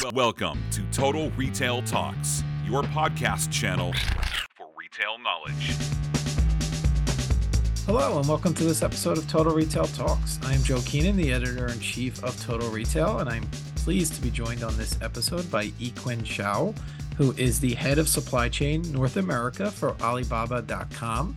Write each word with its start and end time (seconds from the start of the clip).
Welcome 0.00 0.62
to 0.70 0.82
Total 0.92 1.28
Retail 1.32 1.82
Talks, 1.82 2.44
your 2.64 2.82
podcast 2.82 3.50
channel 3.50 3.92
for 4.54 4.68
retail 4.76 5.18
knowledge. 5.18 5.74
Hello, 7.84 8.18
and 8.18 8.28
welcome 8.28 8.54
to 8.54 8.64
this 8.64 8.82
episode 8.82 9.18
of 9.18 9.28
Total 9.28 9.52
Retail 9.52 9.86
Talks. 9.86 10.38
I 10.44 10.54
am 10.54 10.62
Joe 10.62 10.80
Keenan, 10.86 11.16
the 11.16 11.32
editor 11.32 11.66
in 11.66 11.80
chief 11.80 12.22
of 12.22 12.40
Total 12.40 12.68
Retail, 12.70 13.18
and 13.18 13.28
I'm 13.28 13.42
pleased 13.74 14.14
to 14.14 14.22
be 14.22 14.30
joined 14.30 14.62
on 14.62 14.76
this 14.76 14.96
episode 15.02 15.50
by 15.50 15.66
Yikun 15.66 16.24
Shao, 16.24 16.72
who 17.16 17.32
is 17.32 17.58
the 17.58 17.74
head 17.74 17.98
of 17.98 18.08
supply 18.08 18.48
chain 18.48 18.82
North 18.92 19.16
America 19.16 19.68
for 19.68 19.96
Alibaba.com. 20.00 21.36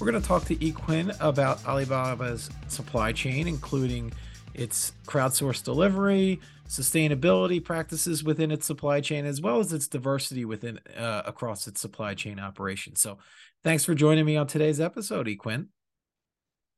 We're 0.00 0.10
going 0.10 0.20
to 0.20 0.28
talk 0.28 0.46
to 0.46 0.56
Yikun 0.56 1.16
about 1.20 1.64
Alibaba's 1.64 2.50
supply 2.66 3.12
chain, 3.12 3.46
including 3.46 4.12
its 4.54 4.92
crowdsourced 5.06 5.64
delivery, 5.64 6.40
sustainability 6.68 7.62
practices 7.62 8.22
within 8.22 8.50
its 8.50 8.66
supply 8.66 9.00
chain, 9.00 9.26
as 9.26 9.40
well 9.40 9.58
as 9.58 9.72
its 9.72 9.88
diversity 9.88 10.44
within 10.44 10.78
uh, 10.96 11.22
across 11.26 11.66
its 11.66 11.80
supply 11.80 12.14
chain 12.14 12.38
operations. 12.38 13.00
So, 13.00 13.18
thanks 13.64 13.84
for 13.84 13.94
joining 13.94 14.24
me 14.24 14.36
on 14.36 14.46
today's 14.46 14.80
episode, 14.80 15.26
Yikun. 15.26 15.66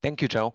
Thank 0.03 0.23
you, 0.23 0.29
Joe. 0.29 0.55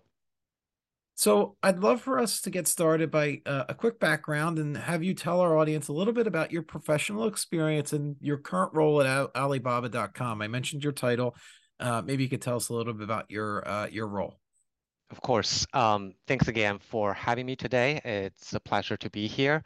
So, 1.16 1.56
I'd 1.64 1.80
love 1.80 2.02
for 2.02 2.20
us 2.20 2.42
to 2.42 2.50
get 2.50 2.68
started 2.68 3.12
by 3.12 3.42
uh, 3.46 3.66
a 3.70 3.74
quick 3.74 4.00
background 4.00 4.60
and 4.60 4.76
have 4.76 5.04
you 5.04 5.14
tell 5.14 5.40
our 5.40 5.58
audience 5.58 5.88
a 5.88 5.94
little 5.94 6.14
bit 6.14 6.28
about 6.28 6.52
your 6.52 6.64
professional 6.64 7.28
experience 7.28 7.94
and 7.94 8.16
your 8.22 8.38
current 8.38 8.74
role 8.74 9.02
at 9.02 9.30
Alibaba.com. 9.36 10.42
I 10.42 10.48
mentioned 10.48 10.84
your 10.84 10.94
title. 10.94 11.36
Uh, 11.80 12.02
maybe 12.04 12.24
you 12.24 12.30
could 12.30 12.42
tell 12.42 12.56
us 12.56 12.70
a 12.70 12.74
little 12.74 12.94
bit 12.94 13.04
about 13.04 13.30
your 13.30 13.68
uh, 13.68 13.88
your 13.88 14.08
role. 14.08 14.40
Of 15.10 15.22
course. 15.22 15.66
Um, 15.74 16.14
thanks 16.28 16.48
again 16.48 16.80
for 16.80 17.14
having 17.14 17.46
me 17.46 17.56
today. 17.56 18.02
It's 18.04 18.54
a 18.54 18.60
pleasure 18.60 18.98
to 18.98 19.10
be 19.10 19.28
here. 19.28 19.64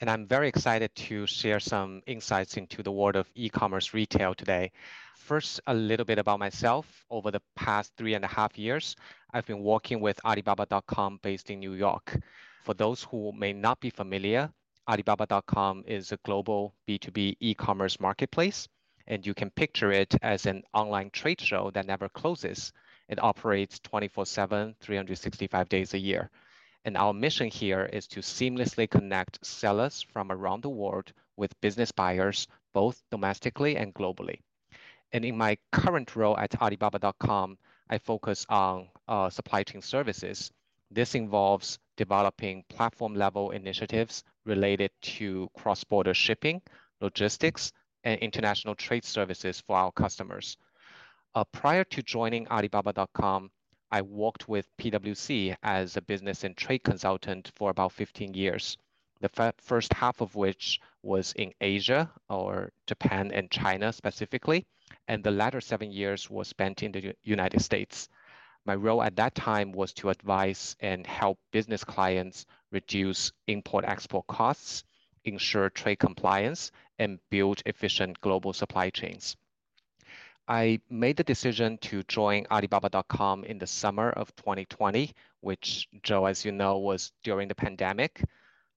And 0.00 0.10
I'm 0.10 0.26
very 0.26 0.48
excited 0.48 0.94
to 0.94 1.26
share 1.26 1.58
some 1.58 2.02
insights 2.06 2.56
into 2.56 2.82
the 2.82 2.92
world 2.92 3.16
of 3.16 3.30
e 3.34 3.48
commerce 3.48 3.94
retail 3.94 4.34
today. 4.34 4.70
First, 5.16 5.60
a 5.66 5.74
little 5.74 6.04
bit 6.04 6.18
about 6.18 6.38
myself. 6.38 7.04
Over 7.10 7.30
the 7.30 7.42
past 7.56 7.92
three 7.96 8.14
and 8.14 8.24
a 8.24 8.28
half 8.28 8.58
years, 8.58 8.94
I've 9.32 9.46
been 9.46 9.62
working 9.62 10.00
with 10.00 10.20
Alibaba.com 10.24 11.20
based 11.22 11.50
in 11.50 11.60
New 11.60 11.74
York. 11.74 12.18
For 12.62 12.74
those 12.74 13.02
who 13.04 13.32
may 13.32 13.52
not 13.52 13.80
be 13.80 13.90
familiar, 13.90 14.50
Alibaba.com 14.88 15.84
is 15.86 16.12
a 16.12 16.18
global 16.24 16.74
B2B 16.86 17.36
e 17.40 17.54
commerce 17.54 17.98
marketplace. 17.98 18.68
And 19.08 19.26
you 19.26 19.34
can 19.34 19.50
picture 19.50 19.92
it 19.92 20.14
as 20.22 20.46
an 20.46 20.62
online 20.74 21.10
trade 21.10 21.40
show 21.40 21.70
that 21.72 21.86
never 21.86 22.08
closes 22.08 22.72
it 23.08 23.22
operates 23.22 23.78
24 23.80 24.26
7, 24.26 24.74
365 24.80 25.68
days 25.68 25.94
a 25.94 25.98
year. 25.98 26.30
And 26.84 26.96
our 26.96 27.12
mission 27.12 27.48
here 27.48 27.88
is 27.92 28.06
to 28.08 28.20
seamlessly 28.20 28.88
connect 28.88 29.44
sellers 29.44 30.02
from 30.02 30.30
around 30.30 30.62
the 30.62 30.70
world 30.70 31.12
with 31.36 31.60
business 31.60 31.90
buyers, 31.92 32.46
both 32.72 33.02
domestically 33.10 33.76
and 33.76 33.92
globally. 33.94 34.40
And 35.12 35.24
in 35.24 35.36
my 35.36 35.56
current 35.72 36.14
role 36.14 36.36
at 36.38 36.60
Alibaba.com, 36.60 37.58
I 37.88 37.98
focus 37.98 38.46
on 38.48 38.88
uh, 39.08 39.30
supply 39.30 39.62
chain 39.62 39.82
services. 39.82 40.52
This 40.90 41.14
involves 41.14 41.78
developing 41.96 42.64
platform 42.68 43.14
level 43.14 43.50
initiatives 43.50 44.24
related 44.44 44.90
to 45.02 45.48
cross 45.56 45.82
border 45.84 46.14
shipping, 46.14 46.62
logistics, 47.00 47.72
and 48.04 48.20
international 48.20 48.74
trade 48.74 49.04
services 49.04 49.60
for 49.60 49.76
our 49.76 49.92
customers. 49.92 50.56
Uh, 51.36 51.44
prior 51.44 51.84
to 51.84 52.02
joining 52.02 52.48
Alibaba.com, 52.48 53.50
I 53.90 54.00
worked 54.00 54.48
with 54.48 54.74
PwC 54.78 55.54
as 55.62 55.94
a 55.94 56.00
business 56.00 56.44
and 56.44 56.56
trade 56.56 56.82
consultant 56.82 57.52
for 57.54 57.68
about 57.68 57.92
15 57.92 58.32
years. 58.32 58.78
The 59.20 59.52
first 59.58 59.92
half 59.92 60.22
of 60.22 60.34
which 60.34 60.80
was 61.02 61.34
in 61.34 61.52
Asia 61.60 62.10
or 62.30 62.72
Japan 62.86 63.32
and 63.32 63.50
China 63.50 63.92
specifically, 63.92 64.64
and 65.08 65.22
the 65.22 65.30
latter 65.30 65.60
seven 65.60 65.92
years 65.92 66.30
was 66.30 66.48
spent 66.48 66.82
in 66.82 66.92
the 66.92 67.14
United 67.22 67.60
States. 67.60 68.08
My 68.64 68.74
role 68.74 69.02
at 69.02 69.16
that 69.16 69.34
time 69.34 69.72
was 69.72 69.92
to 69.92 70.08
advise 70.08 70.74
and 70.80 71.06
help 71.06 71.38
business 71.52 71.84
clients 71.84 72.46
reduce 72.72 73.30
import 73.46 73.84
export 73.84 74.26
costs, 74.26 74.84
ensure 75.26 75.68
trade 75.68 75.98
compliance, 75.98 76.72
and 76.98 77.18
build 77.28 77.60
efficient 77.66 78.22
global 78.22 78.54
supply 78.54 78.88
chains. 78.88 79.36
I 80.48 80.80
made 80.88 81.16
the 81.16 81.24
decision 81.24 81.76
to 81.78 82.04
join 82.04 82.46
Alibaba.com 82.50 83.44
in 83.44 83.58
the 83.58 83.66
summer 83.66 84.10
of 84.10 84.34
2020, 84.36 85.12
which, 85.40 85.88
Joe, 86.04 86.26
as 86.26 86.44
you 86.44 86.52
know, 86.52 86.78
was 86.78 87.12
during 87.24 87.48
the 87.48 87.54
pandemic. 87.54 88.22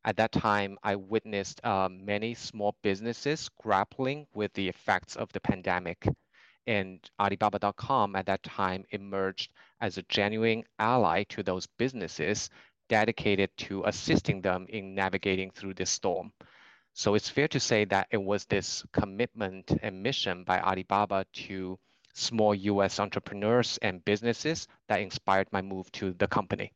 At 0.03 0.18
that 0.18 0.31
time, 0.31 0.80
I 0.81 0.96
witnessed 0.96 1.63
uh, 1.63 1.88
many 1.91 2.34
small 2.34 2.75
businesses 2.81 3.50
grappling 3.62 4.25
with 4.34 4.52
the 4.53 4.68
effects 4.68 5.16
of 5.16 5.31
the 5.31 5.41
pandemic. 5.41 6.07
And 6.66 7.07
Alibaba.com 7.19 8.16
at 8.16 8.25
that 8.25 8.41
time 8.41 8.86
emerged 8.90 9.51
as 9.80 9.97
a 9.97 10.03
genuine 10.03 10.63
ally 10.80 11.24
to 11.30 11.44
those 11.44 11.68
businesses 11.78 12.50
dedicated 12.88 13.56
to 13.57 13.84
assisting 13.86 14.41
them 14.41 14.66
in 14.69 14.96
navigating 14.96 15.51
through 15.51 15.75
this 15.75 15.91
storm. 15.91 16.34
So 16.99 17.15
it's 17.15 17.29
fair 17.29 17.47
to 17.47 17.61
say 17.61 17.85
that 17.85 18.07
it 18.11 18.21
was 18.21 18.43
this 18.43 18.83
commitment 18.91 19.71
and 19.81 20.03
mission 20.03 20.43
by 20.43 20.59
Alibaba 20.59 21.25
to 21.47 21.79
small 22.13 22.53
US 22.53 22.99
entrepreneurs 22.99 23.79
and 23.81 24.03
businesses 24.03 24.67
that 24.89 24.99
inspired 24.99 25.47
my 25.53 25.61
move 25.61 25.89
to 25.93 26.11
the 26.19 26.27
company. 26.27 26.73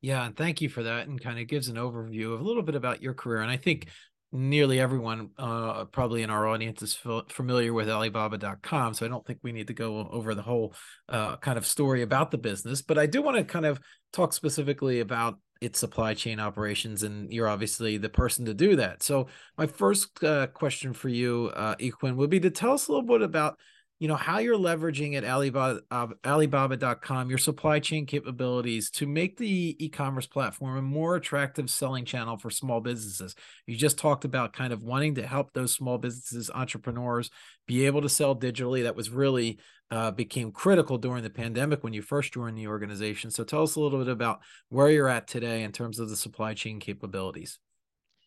Yeah, 0.00 0.24
and 0.24 0.36
thank 0.36 0.60
you 0.60 0.68
for 0.68 0.84
that. 0.84 1.08
And 1.08 1.20
kind 1.20 1.40
of 1.40 1.48
gives 1.48 1.66
an 1.66 1.74
overview 1.74 2.34
of 2.34 2.40
a 2.40 2.44
little 2.44 2.62
bit 2.62 2.76
about 2.76 3.02
your 3.02 3.14
career. 3.14 3.42
And 3.42 3.50
I 3.50 3.56
think 3.56 3.88
nearly 4.30 4.78
everyone 4.78 5.30
uh, 5.38 5.86
probably 5.86 6.22
in 6.22 6.30
our 6.30 6.46
audience 6.46 6.80
is 6.80 6.96
familiar 7.28 7.74
with 7.74 7.90
alibaba.com 7.90 8.94
so 8.94 9.04
i 9.04 9.08
don't 9.10 9.26
think 9.26 9.38
we 9.42 9.52
need 9.52 9.66
to 9.66 9.74
go 9.74 10.08
over 10.10 10.34
the 10.34 10.40
whole 10.40 10.74
uh, 11.10 11.36
kind 11.36 11.58
of 11.58 11.66
story 11.66 12.00
about 12.00 12.30
the 12.30 12.38
business 12.38 12.80
but 12.80 12.96
i 12.96 13.04
do 13.04 13.20
want 13.20 13.36
to 13.36 13.44
kind 13.44 13.66
of 13.66 13.78
talk 14.10 14.32
specifically 14.32 15.00
about 15.00 15.38
its 15.62 15.78
supply 15.78 16.14
chain 16.14 16.40
operations, 16.40 17.02
and 17.02 17.32
you're 17.32 17.48
obviously 17.48 17.96
the 17.96 18.08
person 18.08 18.44
to 18.46 18.54
do 18.54 18.76
that. 18.76 19.02
So, 19.02 19.28
my 19.56 19.66
first 19.66 20.22
uh, 20.24 20.48
question 20.48 20.92
for 20.92 21.08
you, 21.08 21.50
uh, 21.54 21.76
Yikun, 21.76 22.16
would 22.16 22.30
be 22.30 22.40
to 22.40 22.50
tell 22.50 22.72
us 22.72 22.88
a 22.88 22.92
little 22.92 23.06
bit 23.06 23.22
about 23.22 23.58
you 24.02 24.08
know 24.08 24.16
how 24.16 24.38
you're 24.38 24.58
leveraging 24.58 25.16
at 25.16 25.24
Alibaba 25.24 25.80
uh, 25.92 26.08
Alibaba.com 26.26 27.28
your 27.28 27.38
supply 27.38 27.78
chain 27.78 28.04
capabilities 28.04 28.90
to 28.90 29.06
make 29.06 29.36
the 29.36 29.76
e-commerce 29.78 30.26
platform 30.26 30.76
a 30.76 30.82
more 30.82 31.14
attractive 31.14 31.70
selling 31.70 32.04
channel 32.04 32.36
for 32.36 32.50
small 32.50 32.80
businesses. 32.80 33.36
You 33.64 33.76
just 33.76 33.98
talked 33.98 34.24
about 34.24 34.54
kind 34.54 34.72
of 34.72 34.82
wanting 34.82 35.14
to 35.14 35.26
help 35.28 35.52
those 35.52 35.72
small 35.72 35.98
businesses, 35.98 36.50
entrepreneurs, 36.52 37.30
be 37.68 37.86
able 37.86 38.02
to 38.02 38.08
sell 38.08 38.34
digitally. 38.34 38.82
That 38.82 38.96
was 38.96 39.08
really 39.08 39.60
uh, 39.92 40.10
became 40.10 40.50
critical 40.50 40.98
during 40.98 41.22
the 41.22 41.30
pandemic 41.30 41.84
when 41.84 41.92
you 41.92 42.02
first 42.02 42.32
joined 42.32 42.58
the 42.58 42.66
organization. 42.66 43.30
So 43.30 43.44
tell 43.44 43.62
us 43.62 43.76
a 43.76 43.80
little 43.80 44.00
bit 44.00 44.08
about 44.08 44.40
where 44.68 44.90
you're 44.90 45.08
at 45.08 45.28
today 45.28 45.62
in 45.62 45.70
terms 45.70 46.00
of 46.00 46.08
the 46.08 46.16
supply 46.16 46.54
chain 46.54 46.80
capabilities. 46.80 47.60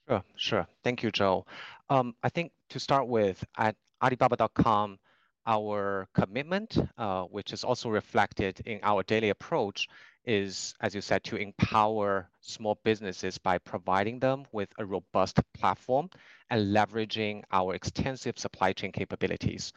Sure, 0.07 0.23
sure. 0.37 0.67
Thank 0.85 1.03
you, 1.03 1.11
Joe. 1.11 1.45
Um, 1.89 2.15
I 2.23 2.29
think 2.29 2.53
to 2.69 2.79
start 2.79 3.09
with, 3.09 3.43
at 3.57 3.75
Alibaba.com 4.01 4.99
our 5.47 6.07
commitment, 6.13 6.78
uh, 6.97 7.23
which 7.23 7.53
is 7.53 7.63
also 7.63 7.89
reflected 7.89 8.61
in 8.66 8.79
our 8.83 9.03
daily 9.03 9.29
approach, 9.29 9.88
is, 10.25 10.73
as 10.81 10.95
you 10.95 11.01
said, 11.01 11.23
to 11.23 11.35
empower 11.35 12.29
small 12.41 12.79
businesses 12.83 13.38
by 13.38 13.57
providing 13.59 14.19
them 14.19 14.45
with 14.51 14.69
a 14.79 14.85
robust 14.85 15.39
platform 15.53 16.09
and 16.50 16.75
leveraging 16.75 17.44
our 17.51 17.75
extensive 17.75 18.38
supply 18.39 18.73
chain 18.73 18.91
capabilities. 18.91 19.72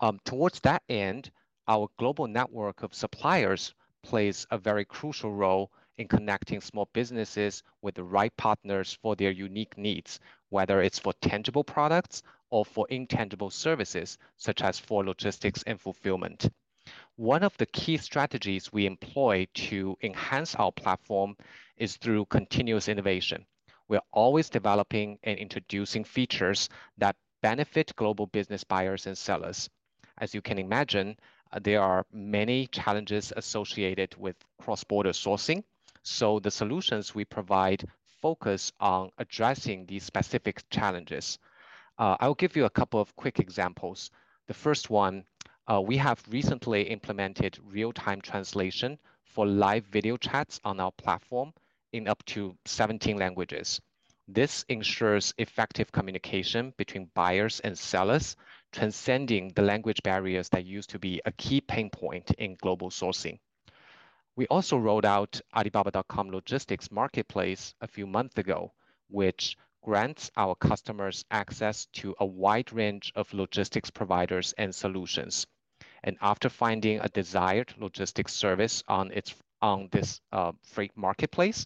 Um, 0.00 0.20
towards 0.24 0.60
that 0.60 0.82
end, 0.88 1.30
our 1.66 1.88
global 1.98 2.28
network 2.28 2.82
of 2.82 2.94
suppliers 2.94 3.74
plays 4.02 4.46
a 4.50 4.58
very 4.58 4.84
crucial 4.84 5.32
role 5.32 5.70
in 5.98 6.06
connecting 6.06 6.60
small 6.60 6.88
businesses 6.92 7.64
with 7.82 7.96
the 7.96 8.04
right 8.04 8.34
partners 8.36 8.96
for 9.02 9.16
their 9.16 9.32
unique 9.32 9.76
needs, 9.76 10.20
whether 10.50 10.80
it's 10.80 11.00
for 11.00 11.12
tangible 11.14 11.64
products 11.64 12.22
or 12.50 12.64
for 12.64 12.86
intangible 12.88 13.50
services, 13.50 14.18
such 14.36 14.62
as 14.62 14.78
for 14.78 15.04
logistics 15.04 15.62
and 15.64 15.80
fulfillment. 15.80 16.48
One 17.16 17.42
of 17.42 17.56
the 17.56 17.66
key 17.66 17.96
strategies 17.96 18.72
we 18.72 18.86
employ 18.86 19.46
to 19.54 19.96
enhance 20.02 20.54
our 20.54 20.72
platform 20.72 21.36
is 21.76 21.96
through 21.96 22.26
continuous 22.26 22.88
innovation. 22.88 23.44
We're 23.88 24.00
always 24.12 24.50
developing 24.50 25.18
and 25.24 25.38
introducing 25.38 26.04
features 26.04 26.68
that 26.98 27.16
benefit 27.42 27.94
global 27.96 28.26
business 28.26 28.64
buyers 28.64 29.06
and 29.06 29.16
sellers. 29.16 29.68
As 30.18 30.34
you 30.34 30.42
can 30.42 30.58
imagine, 30.58 31.16
uh, 31.52 31.60
there 31.62 31.80
are 31.80 32.04
many 32.12 32.66
challenges 32.66 33.32
associated 33.36 34.14
with 34.16 34.36
cross-border 34.60 35.12
sourcing. 35.12 35.64
So 36.02 36.38
the 36.38 36.50
solutions 36.50 37.14
we 37.14 37.24
provide 37.24 37.84
focus 38.20 38.72
on 38.80 39.10
addressing 39.18 39.86
these 39.86 40.04
specific 40.04 40.68
challenges. 40.70 41.38
Uh, 41.98 42.16
I'll 42.20 42.34
give 42.34 42.54
you 42.56 42.64
a 42.64 42.70
couple 42.70 43.00
of 43.00 43.14
quick 43.16 43.40
examples. 43.40 44.10
The 44.46 44.54
first 44.54 44.88
one, 44.88 45.24
uh, 45.66 45.80
we 45.80 45.96
have 45.96 46.22
recently 46.30 46.82
implemented 46.82 47.58
real-time 47.64 48.20
translation 48.20 48.98
for 49.24 49.46
live 49.46 49.84
video 49.86 50.16
chats 50.16 50.60
on 50.64 50.78
our 50.78 50.92
platform 50.92 51.52
in 51.92 52.06
up 52.06 52.24
to 52.26 52.56
17 52.66 53.16
languages. 53.16 53.80
This 54.28 54.64
ensures 54.68 55.34
effective 55.38 55.90
communication 55.90 56.72
between 56.76 57.10
buyers 57.14 57.60
and 57.60 57.76
sellers, 57.76 58.36
transcending 58.72 59.52
the 59.54 59.62
language 59.62 60.02
barriers 60.02 60.48
that 60.50 60.66
used 60.66 60.90
to 60.90 60.98
be 60.98 61.20
a 61.24 61.32
key 61.32 61.60
pain 61.60 61.90
point 61.90 62.30
in 62.32 62.56
global 62.56 62.90
sourcing. 62.90 63.38
We 64.36 64.46
also 64.46 64.76
rolled 64.76 65.06
out 65.06 65.40
Alibaba.com 65.56 66.30
Logistics 66.30 66.92
Marketplace 66.92 67.74
a 67.80 67.88
few 67.88 68.06
months 68.06 68.38
ago, 68.38 68.72
which 69.08 69.56
grants 69.88 70.30
our 70.36 70.54
customers 70.54 71.24
access 71.30 71.86
to 71.94 72.14
a 72.20 72.26
wide 72.26 72.70
range 72.74 73.10
of 73.16 73.32
logistics 73.32 73.88
providers 73.88 74.52
and 74.58 74.74
solutions. 74.74 75.46
And 76.04 76.18
after 76.20 76.50
finding 76.50 77.00
a 77.00 77.08
desired 77.08 77.72
logistics 77.78 78.34
service 78.34 78.84
on 78.86 79.10
its 79.12 79.34
on 79.62 79.88
this 79.90 80.20
uh, 80.30 80.52
freight 80.62 80.92
marketplace, 80.94 81.64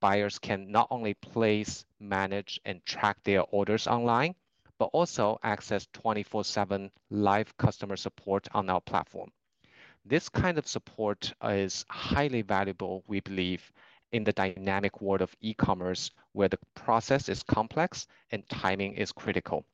buyers 0.00 0.40
can 0.40 0.72
not 0.72 0.88
only 0.90 1.14
place, 1.14 1.84
manage, 2.00 2.58
and 2.64 2.84
track 2.84 3.22
their 3.22 3.42
orders 3.42 3.86
online, 3.86 4.34
but 4.80 4.90
also 4.92 5.38
access 5.44 5.86
24-7 5.94 6.90
live 7.10 7.56
customer 7.56 7.96
support 7.96 8.48
on 8.52 8.68
our 8.68 8.80
platform. 8.80 9.30
This 10.04 10.28
kind 10.28 10.58
of 10.58 10.66
support 10.66 11.32
is 11.44 11.84
highly 11.88 12.42
valuable, 12.42 13.04
we 13.06 13.20
believe, 13.20 13.70
in 14.12 14.24
the 14.24 14.32
dynamic 14.32 15.00
world 15.00 15.22
of 15.22 15.34
e-commerce 15.40 16.10
where 16.32 16.48
the 16.48 16.58
process 16.74 17.28
is 17.28 17.42
complex 17.42 18.06
and 18.30 18.48
timing 18.48 18.94
is 18.94 19.12
critical. 19.12 19.64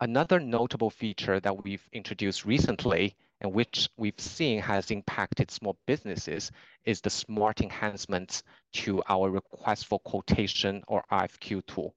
Another 0.00 0.40
notable 0.40 0.90
feature 0.90 1.40
that 1.40 1.64
we've 1.64 1.86
introduced 1.92 2.44
recently 2.44 3.14
and 3.40 3.52
which 3.52 3.88
we've 3.96 4.18
seen 4.18 4.60
has 4.60 4.90
impacted 4.90 5.50
small 5.50 5.76
businesses 5.86 6.50
is 6.84 7.00
the 7.00 7.10
smart 7.10 7.60
enhancements 7.60 8.42
to 8.72 9.02
our 9.08 9.30
request 9.30 9.86
for 9.86 9.98
quotation 10.00 10.82
or 10.86 11.04
RFQ 11.10 11.66
tool. 11.66 11.94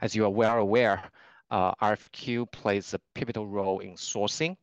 As 0.00 0.14
you 0.14 0.24
are 0.24 0.30
well 0.30 0.58
aware, 0.58 1.02
uh, 1.50 1.74
RFQ 1.74 2.50
plays 2.50 2.94
a 2.94 3.00
pivotal 3.14 3.46
role 3.46 3.80
in 3.80 3.92
sourcing, 3.92 4.56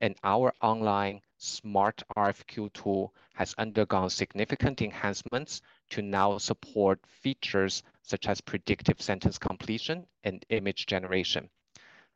and 0.00 0.14
our 0.22 0.52
online 0.60 1.20
smart 1.38 2.02
RFQ 2.16 2.72
tool 2.72 3.14
has 3.34 3.54
undergone 3.58 4.10
significant 4.10 4.82
enhancements 4.82 5.60
to 5.90 6.02
now 6.02 6.38
support 6.38 7.00
features 7.06 7.82
such 8.02 8.28
as 8.28 8.40
predictive 8.40 9.00
sentence 9.00 9.38
completion 9.38 10.06
and 10.24 10.44
image 10.50 10.86
generation. 10.86 11.48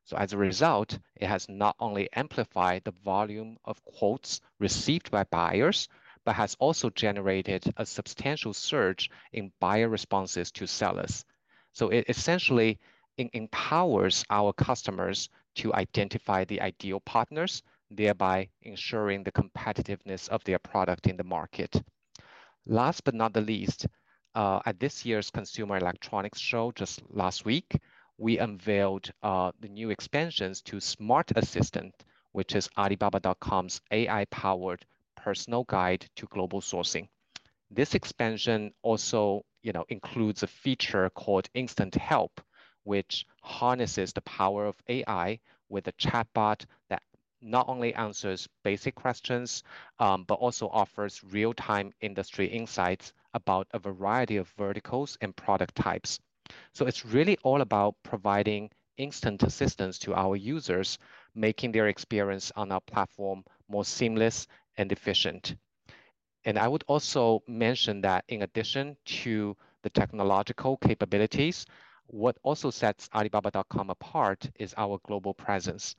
So 0.04 0.16
as 0.16 0.32
a 0.32 0.38
result, 0.38 0.98
it 1.16 1.28
has 1.28 1.48
not 1.48 1.76
only 1.78 2.08
amplified 2.12 2.82
the 2.84 2.94
volume 3.04 3.56
of 3.64 3.84
quotes 3.84 4.40
received 4.58 5.10
by 5.10 5.24
buyers, 5.24 5.88
but 6.24 6.34
has 6.34 6.56
also 6.58 6.90
generated 6.90 7.72
a 7.76 7.86
substantial 7.86 8.52
surge 8.52 9.10
in 9.32 9.52
buyer 9.60 9.88
responses 9.88 10.50
to 10.52 10.66
sellers. 10.66 11.24
So 11.72 11.88
it 11.88 12.06
essentially 12.08 12.78
empowers 13.16 14.24
our 14.30 14.52
customers 14.52 15.28
to 15.54 15.74
identify 15.74 16.44
the 16.44 16.60
ideal 16.60 17.00
partners, 17.00 17.62
thereby 17.96 18.48
ensuring 18.62 19.22
the 19.22 19.32
competitiveness 19.32 20.28
of 20.28 20.44
their 20.44 20.58
product 20.58 21.06
in 21.06 21.16
the 21.16 21.24
market. 21.24 21.82
Last 22.66 23.04
but 23.04 23.14
not 23.14 23.32
the 23.32 23.40
least, 23.40 23.86
uh, 24.34 24.60
at 24.64 24.78
this 24.80 25.04
year's 25.04 25.30
Consumer 25.30 25.76
Electronics 25.76 26.38
Show 26.38 26.72
just 26.72 27.02
last 27.10 27.44
week, 27.44 27.80
we 28.18 28.38
unveiled 28.38 29.10
uh, 29.22 29.52
the 29.60 29.68
new 29.68 29.90
expansions 29.90 30.62
to 30.62 30.80
Smart 30.80 31.32
Assistant, 31.36 31.94
which 32.32 32.54
is 32.54 32.68
Alibaba.com's 32.76 33.80
AI-powered 33.90 34.84
personal 35.16 35.64
guide 35.64 36.08
to 36.16 36.26
global 36.26 36.60
sourcing. 36.60 37.08
This 37.70 37.94
expansion 37.94 38.72
also 38.82 39.44
you 39.62 39.72
know, 39.72 39.84
includes 39.88 40.42
a 40.42 40.46
feature 40.48 41.08
called 41.10 41.48
Instant 41.54 41.94
Help, 41.94 42.40
which 42.84 43.26
harnesses 43.42 44.12
the 44.12 44.20
power 44.22 44.66
of 44.66 44.82
AI 44.88 45.38
with 45.68 45.86
a 45.88 45.92
chatbot 45.92 46.64
not 47.42 47.68
only 47.68 47.94
answers 47.94 48.48
basic 48.62 48.94
questions, 48.94 49.62
um, 49.98 50.24
but 50.24 50.34
also 50.34 50.68
offers 50.68 51.22
real-time 51.24 51.92
industry 52.00 52.46
insights 52.46 53.12
about 53.34 53.66
a 53.72 53.78
variety 53.78 54.36
of 54.36 54.48
verticals 54.50 55.18
and 55.20 55.34
product 55.36 55.74
types. 55.74 56.20
So 56.72 56.86
it's 56.86 57.04
really 57.04 57.36
all 57.42 57.60
about 57.60 57.96
providing 58.02 58.70
instant 58.96 59.42
assistance 59.42 59.98
to 60.00 60.14
our 60.14 60.36
users, 60.36 60.98
making 61.34 61.72
their 61.72 61.88
experience 61.88 62.52
on 62.56 62.70
our 62.72 62.80
platform 62.80 63.44
more 63.68 63.84
seamless 63.84 64.46
and 64.76 64.92
efficient. 64.92 65.56
And 66.44 66.58
I 66.58 66.68
would 66.68 66.84
also 66.88 67.42
mention 67.46 68.00
that 68.02 68.24
in 68.28 68.42
addition 68.42 68.96
to 69.22 69.56
the 69.82 69.90
technological 69.90 70.76
capabilities, 70.76 71.66
what 72.06 72.36
also 72.42 72.70
sets 72.70 73.08
Alibaba.com 73.14 73.90
apart 73.90 74.50
is 74.58 74.74
our 74.76 74.98
global 75.04 75.34
presence. 75.34 75.96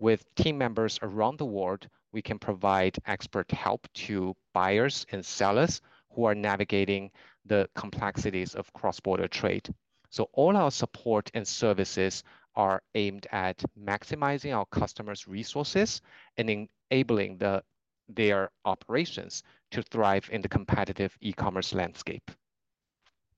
With 0.00 0.34
team 0.34 0.56
members 0.56 0.98
around 1.02 1.36
the 1.36 1.44
world, 1.44 1.86
we 2.10 2.22
can 2.22 2.38
provide 2.38 2.96
expert 3.04 3.50
help 3.50 3.86
to 4.06 4.34
buyers 4.54 5.04
and 5.12 5.24
sellers 5.24 5.82
who 6.14 6.24
are 6.24 6.34
navigating 6.34 7.10
the 7.44 7.68
complexities 7.76 8.54
of 8.54 8.72
cross-border 8.72 9.28
trade. 9.28 9.68
So 10.08 10.30
all 10.32 10.56
our 10.56 10.70
support 10.70 11.30
and 11.34 11.46
services 11.46 12.24
are 12.56 12.82
aimed 12.94 13.26
at 13.30 13.62
maximizing 13.78 14.56
our 14.56 14.64
customers' 14.64 15.28
resources 15.28 16.00
and 16.38 16.66
enabling 16.90 17.36
the, 17.36 17.62
their 18.08 18.50
operations 18.64 19.42
to 19.70 19.82
thrive 19.82 20.30
in 20.32 20.40
the 20.40 20.48
competitive 20.48 21.14
e-commerce 21.20 21.74
landscape. 21.74 22.30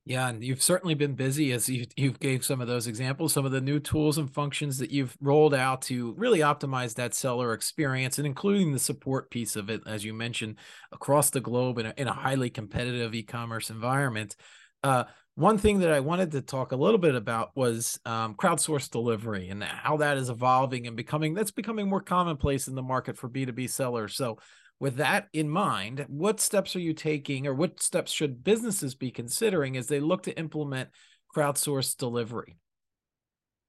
Yeah, 0.05 0.29
and 0.29 0.43
you've 0.43 0.63
certainly 0.63 0.95
been 0.95 1.15
busy 1.15 1.53
as 1.53 1.69
you 1.69 1.87
you 1.97 2.11
gave 2.11 2.45
some 2.45 2.61
of 2.61 2.67
those 2.67 2.89
examples, 2.89 3.33
some 3.33 3.45
of 3.45 3.53
the 3.53 3.61
new 3.61 3.79
tools 3.79 4.19
and 4.19 4.29
functions 4.29 4.79
that 4.79 4.91
you've 4.91 5.17
rolled 5.21 5.55
out 5.55 5.83
to 5.83 6.13
really 6.15 6.41
optimize 6.41 6.95
that 6.97 7.15
seller 7.15 7.53
experience 7.53 8.19
and 8.19 8.27
including 8.27 8.73
the 8.73 8.81
support 8.81 9.31
piece 9.31 9.55
of 9.55 9.71
it, 9.71 9.81
as 9.87 10.05
you 10.05 10.13
mentioned, 10.13 10.57
across 10.91 11.31
the 11.31 11.41
globe 11.41 11.79
in 11.79 11.87
a, 11.87 11.95
in 11.97 12.09
a 12.09 12.13
highly 12.13 12.51
competitive 12.51 13.15
e-commerce 13.15 13.71
environment. 13.71 14.35
Uh, 14.83 15.05
one 15.37 15.57
thing 15.57 15.79
that 15.79 15.93
I 15.93 16.01
wanted 16.01 16.33
to 16.33 16.43
talk 16.43 16.73
a 16.73 16.77
little 16.77 16.99
bit 16.99 17.15
about 17.15 17.57
was 17.57 18.01
um, 18.05 18.35
crowdsourced 18.35 18.91
delivery 18.91 19.51
and 19.51 19.63
how 19.63 19.99
that 19.99 20.17
is 20.17 20.31
evolving 20.31 20.89
and 20.89 20.97
becoming 20.97 21.33
that's 21.33 21.53
becoming 21.53 21.89
more 21.89 22.03
commonplace 22.03 22.67
in 22.67 22.75
the 22.75 22.83
market 22.83 23.17
for 23.17 23.31
B2B 23.31 23.71
sellers. 23.71 24.17
So, 24.17 24.39
with 24.83 24.97
that 24.97 25.29
in 25.33 25.49
mind, 25.49 26.05
what 26.09 26.41
steps 26.41 26.75
are 26.75 26.81
you 26.81 26.93
taking, 26.93 27.47
or 27.47 27.55
what 27.55 27.81
steps 27.81 28.11
should 28.11 28.43
businesses 28.43 28.97
be 28.97 29.13
considering 29.13 29.77
as 29.77 29.87
they 29.87 30.01
look 30.01 30.25
to 30.25 30.37
implement 30.37 30.89
crowdsourced 31.33 31.97
delivery? 31.99 32.57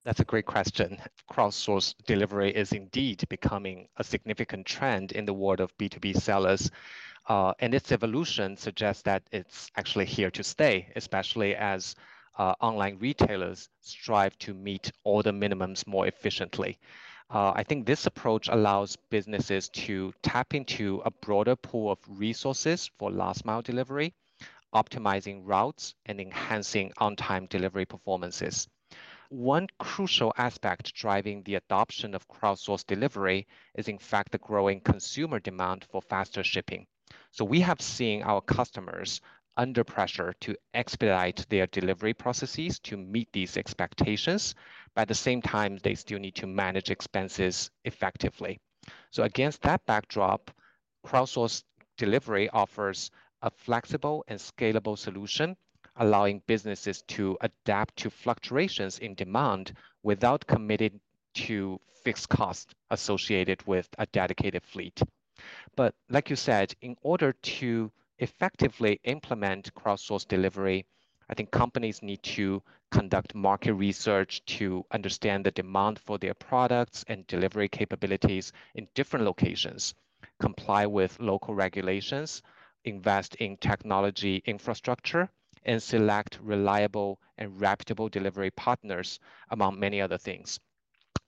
That's 0.04 0.18
a 0.18 0.24
great 0.24 0.44
question. 0.44 0.98
Crowdsourced 1.30 1.94
delivery 2.08 2.52
is 2.52 2.72
indeed 2.72 3.22
becoming 3.28 3.86
a 3.96 4.02
significant 4.02 4.66
trend 4.66 5.12
in 5.12 5.24
the 5.24 5.32
world 5.32 5.60
of 5.60 5.70
B2B 5.78 6.20
sellers. 6.20 6.68
Uh, 7.28 7.52
and 7.60 7.76
its 7.76 7.92
evolution 7.92 8.56
suggests 8.56 9.04
that 9.04 9.22
it's 9.30 9.70
actually 9.76 10.06
here 10.06 10.32
to 10.32 10.42
stay, 10.42 10.90
especially 10.96 11.54
as 11.54 11.94
uh, 12.38 12.54
online 12.60 12.98
retailers 12.98 13.68
strive 13.80 14.36
to 14.38 14.52
meet 14.52 14.90
order 15.04 15.30
minimums 15.30 15.86
more 15.86 16.08
efficiently. 16.08 16.76
Uh, 17.30 17.52
I 17.54 17.64
think 17.64 17.86
this 17.86 18.06
approach 18.06 18.48
allows 18.48 18.96
businesses 19.10 19.68
to 19.70 20.12
tap 20.22 20.54
into 20.54 21.02
a 21.04 21.10
broader 21.10 21.56
pool 21.56 21.90
of 21.90 21.98
resources 22.08 22.90
for 22.98 23.10
last 23.10 23.44
mile 23.44 23.62
delivery, 23.62 24.14
optimizing 24.74 25.42
routes 25.44 25.94
and 26.06 26.20
enhancing 26.20 26.92
on 26.98 27.16
time 27.16 27.46
delivery 27.46 27.84
performances. 27.86 28.68
One 29.30 29.68
crucial 29.78 30.32
aspect 30.36 30.94
driving 30.94 31.42
the 31.42 31.56
adoption 31.56 32.14
of 32.14 32.28
crowdsourced 32.28 32.86
delivery 32.86 33.46
is, 33.74 33.88
in 33.88 33.98
fact, 33.98 34.32
the 34.32 34.38
growing 34.38 34.80
consumer 34.80 35.40
demand 35.40 35.84
for 35.90 36.00
faster 36.02 36.44
shipping. 36.44 36.86
So 37.32 37.44
we 37.44 37.60
have 37.60 37.80
seen 37.80 38.22
our 38.22 38.40
customers 38.40 39.20
under 39.56 39.84
pressure 39.84 40.34
to 40.40 40.56
expedite 40.74 41.46
their 41.48 41.66
delivery 41.66 42.14
processes 42.14 42.78
to 42.80 42.96
meet 42.96 43.28
these 43.32 43.56
expectations. 43.56 44.54
But 44.94 45.02
at 45.02 45.08
the 45.08 45.14
same 45.14 45.42
time, 45.42 45.78
they 45.82 45.94
still 45.94 46.18
need 46.18 46.34
to 46.36 46.46
manage 46.46 46.90
expenses 46.90 47.70
effectively. 47.84 48.60
So 49.10 49.22
against 49.22 49.62
that 49.62 49.84
backdrop, 49.86 50.50
crowdsourced 51.06 51.64
delivery 51.96 52.48
offers 52.50 53.10
a 53.42 53.50
flexible 53.50 54.24
and 54.28 54.38
scalable 54.38 54.98
solution, 54.98 55.56
allowing 55.96 56.42
businesses 56.46 57.02
to 57.08 57.36
adapt 57.40 57.96
to 57.96 58.10
fluctuations 58.10 58.98
in 58.98 59.14
demand 59.14 59.72
without 60.02 60.46
committing 60.46 61.00
to 61.34 61.80
fixed 62.02 62.28
costs 62.28 62.74
associated 62.90 63.66
with 63.66 63.88
a 63.98 64.06
dedicated 64.06 64.62
fleet. 64.64 65.00
But 65.76 65.94
like 66.08 66.30
you 66.30 66.36
said, 66.36 66.74
in 66.80 66.96
order 67.02 67.32
to 67.32 67.90
effectively 68.24 68.98
implement 69.04 69.72
crowdsourced 69.74 70.28
delivery, 70.28 70.86
I 71.28 71.34
think 71.34 71.50
companies 71.50 72.02
need 72.02 72.22
to 72.22 72.62
conduct 72.90 73.34
market 73.34 73.74
research 73.74 74.42
to 74.56 74.84
understand 74.92 75.44
the 75.44 75.50
demand 75.50 75.98
for 75.98 76.16
their 76.18 76.32
products 76.32 77.04
and 77.06 77.26
delivery 77.26 77.68
capabilities 77.68 78.50
in 78.74 78.88
different 78.94 79.26
locations, 79.26 79.94
comply 80.40 80.86
with 80.86 81.20
local 81.20 81.54
regulations, 81.54 82.42
invest 82.84 83.34
in 83.36 83.58
technology 83.58 84.42
infrastructure, 84.46 85.28
and 85.64 85.82
select 85.82 86.38
reliable 86.42 87.20
and 87.36 87.60
reputable 87.60 88.08
delivery 88.08 88.50
partners, 88.52 89.20
among 89.50 89.78
many 89.78 90.00
other 90.00 90.18
things. 90.18 90.58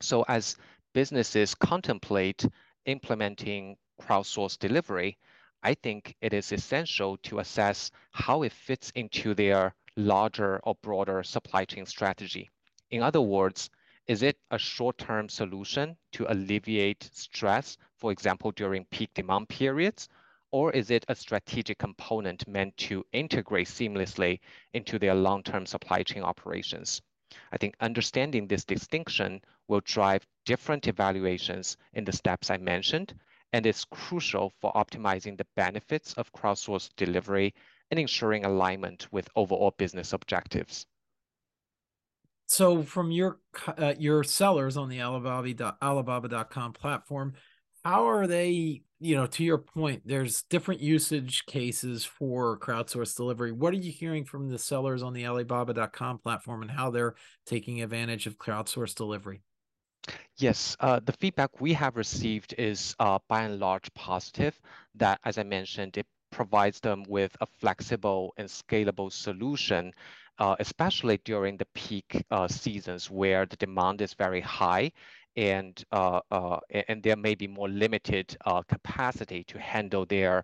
So 0.00 0.24
as 0.28 0.56
businesses 0.94 1.54
contemplate 1.54 2.46
implementing 2.86 3.76
crowdsourced 4.00 4.58
delivery, 4.58 5.18
I 5.66 5.74
think 5.74 6.14
it 6.20 6.32
is 6.32 6.52
essential 6.52 7.16
to 7.24 7.40
assess 7.40 7.90
how 8.12 8.44
it 8.44 8.52
fits 8.52 8.92
into 8.94 9.34
their 9.34 9.74
larger 9.96 10.60
or 10.62 10.76
broader 10.76 11.24
supply 11.24 11.64
chain 11.64 11.86
strategy. 11.86 12.48
In 12.92 13.02
other 13.02 13.20
words, 13.20 13.68
is 14.06 14.22
it 14.22 14.38
a 14.52 14.58
short-term 14.58 15.28
solution 15.28 15.96
to 16.12 16.32
alleviate 16.32 17.10
stress, 17.12 17.78
for 17.96 18.12
example, 18.12 18.52
during 18.52 18.84
peak 18.92 19.12
demand 19.14 19.48
periods? 19.48 20.08
Or 20.52 20.70
is 20.70 20.92
it 20.92 21.04
a 21.08 21.16
strategic 21.16 21.78
component 21.78 22.46
meant 22.46 22.76
to 22.86 23.04
integrate 23.12 23.66
seamlessly 23.66 24.38
into 24.72 25.00
their 25.00 25.16
long-term 25.16 25.66
supply 25.66 26.04
chain 26.04 26.22
operations? 26.22 27.02
I 27.50 27.56
think 27.58 27.74
understanding 27.80 28.46
this 28.46 28.64
distinction 28.64 29.42
will 29.66 29.80
drive 29.80 30.28
different 30.44 30.86
evaluations 30.86 31.76
in 31.92 32.04
the 32.04 32.12
steps 32.12 32.50
I 32.50 32.58
mentioned, 32.58 33.14
and 33.56 33.64
it's 33.64 33.86
crucial 33.86 34.52
for 34.60 34.70
optimizing 34.74 35.38
the 35.38 35.46
benefits 35.56 36.12
of 36.18 36.30
crowdsourced 36.34 36.90
delivery 36.98 37.54
and 37.90 37.98
ensuring 37.98 38.44
alignment 38.44 39.10
with 39.10 39.30
overall 39.34 39.74
business 39.78 40.12
objectives. 40.12 40.84
So, 42.48 42.82
from 42.82 43.10
your 43.10 43.38
uh, 43.78 43.94
your 43.98 44.22
sellers 44.24 44.76
on 44.76 44.90
the 44.90 45.00
Alibaba 45.00 45.74
Alibaba.com 45.80 46.74
platform, 46.74 47.32
how 47.82 48.06
are 48.06 48.26
they? 48.26 48.82
You 48.98 49.16
know, 49.16 49.26
to 49.26 49.42
your 49.42 49.58
point, 49.58 50.02
there's 50.04 50.42
different 50.42 50.82
usage 50.82 51.46
cases 51.46 52.04
for 52.04 52.58
crowdsourced 52.58 53.16
delivery. 53.16 53.52
What 53.52 53.72
are 53.72 53.78
you 53.78 53.90
hearing 53.90 54.26
from 54.26 54.50
the 54.50 54.58
sellers 54.58 55.02
on 55.02 55.14
the 55.14 55.26
Alibaba.com 55.26 56.18
platform 56.18 56.60
and 56.60 56.70
how 56.70 56.90
they're 56.90 57.14
taking 57.46 57.82
advantage 57.82 58.26
of 58.26 58.36
crowdsourced 58.36 58.96
delivery? 58.96 59.40
Yes, 60.36 60.76
uh, 60.80 61.00
the 61.04 61.12
feedback 61.12 61.60
we 61.60 61.72
have 61.74 61.96
received 61.96 62.54
is 62.58 62.94
uh, 62.98 63.18
by 63.28 63.42
and 63.42 63.58
large 63.58 63.92
positive. 63.94 64.58
That, 64.94 65.20
as 65.24 65.38
I 65.38 65.42
mentioned, 65.42 65.96
it 65.96 66.06
provides 66.30 66.80
them 66.80 67.04
with 67.08 67.36
a 67.40 67.46
flexible 67.46 68.34
and 68.36 68.48
scalable 68.48 69.12
solution 69.12 69.92
uh, 70.38 70.56
especially 70.58 71.18
during 71.24 71.56
the 71.56 71.66
peak 71.74 72.24
uh, 72.30 72.48
seasons 72.48 73.10
where 73.10 73.46
the 73.46 73.56
demand 73.56 74.00
is 74.02 74.14
very 74.14 74.40
high 74.40 74.92
and 75.36 75.84
uh, 75.92 76.20
uh 76.30 76.58
and 76.88 77.02
there 77.02 77.16
may 77.16 77.34
be 77.34 77.46
more 77.46 77.68
limited 77.68 78.36
capacity 78.68 79.44
to 79.44 79.58
handle 79.58 80.06
their 80.06 80.42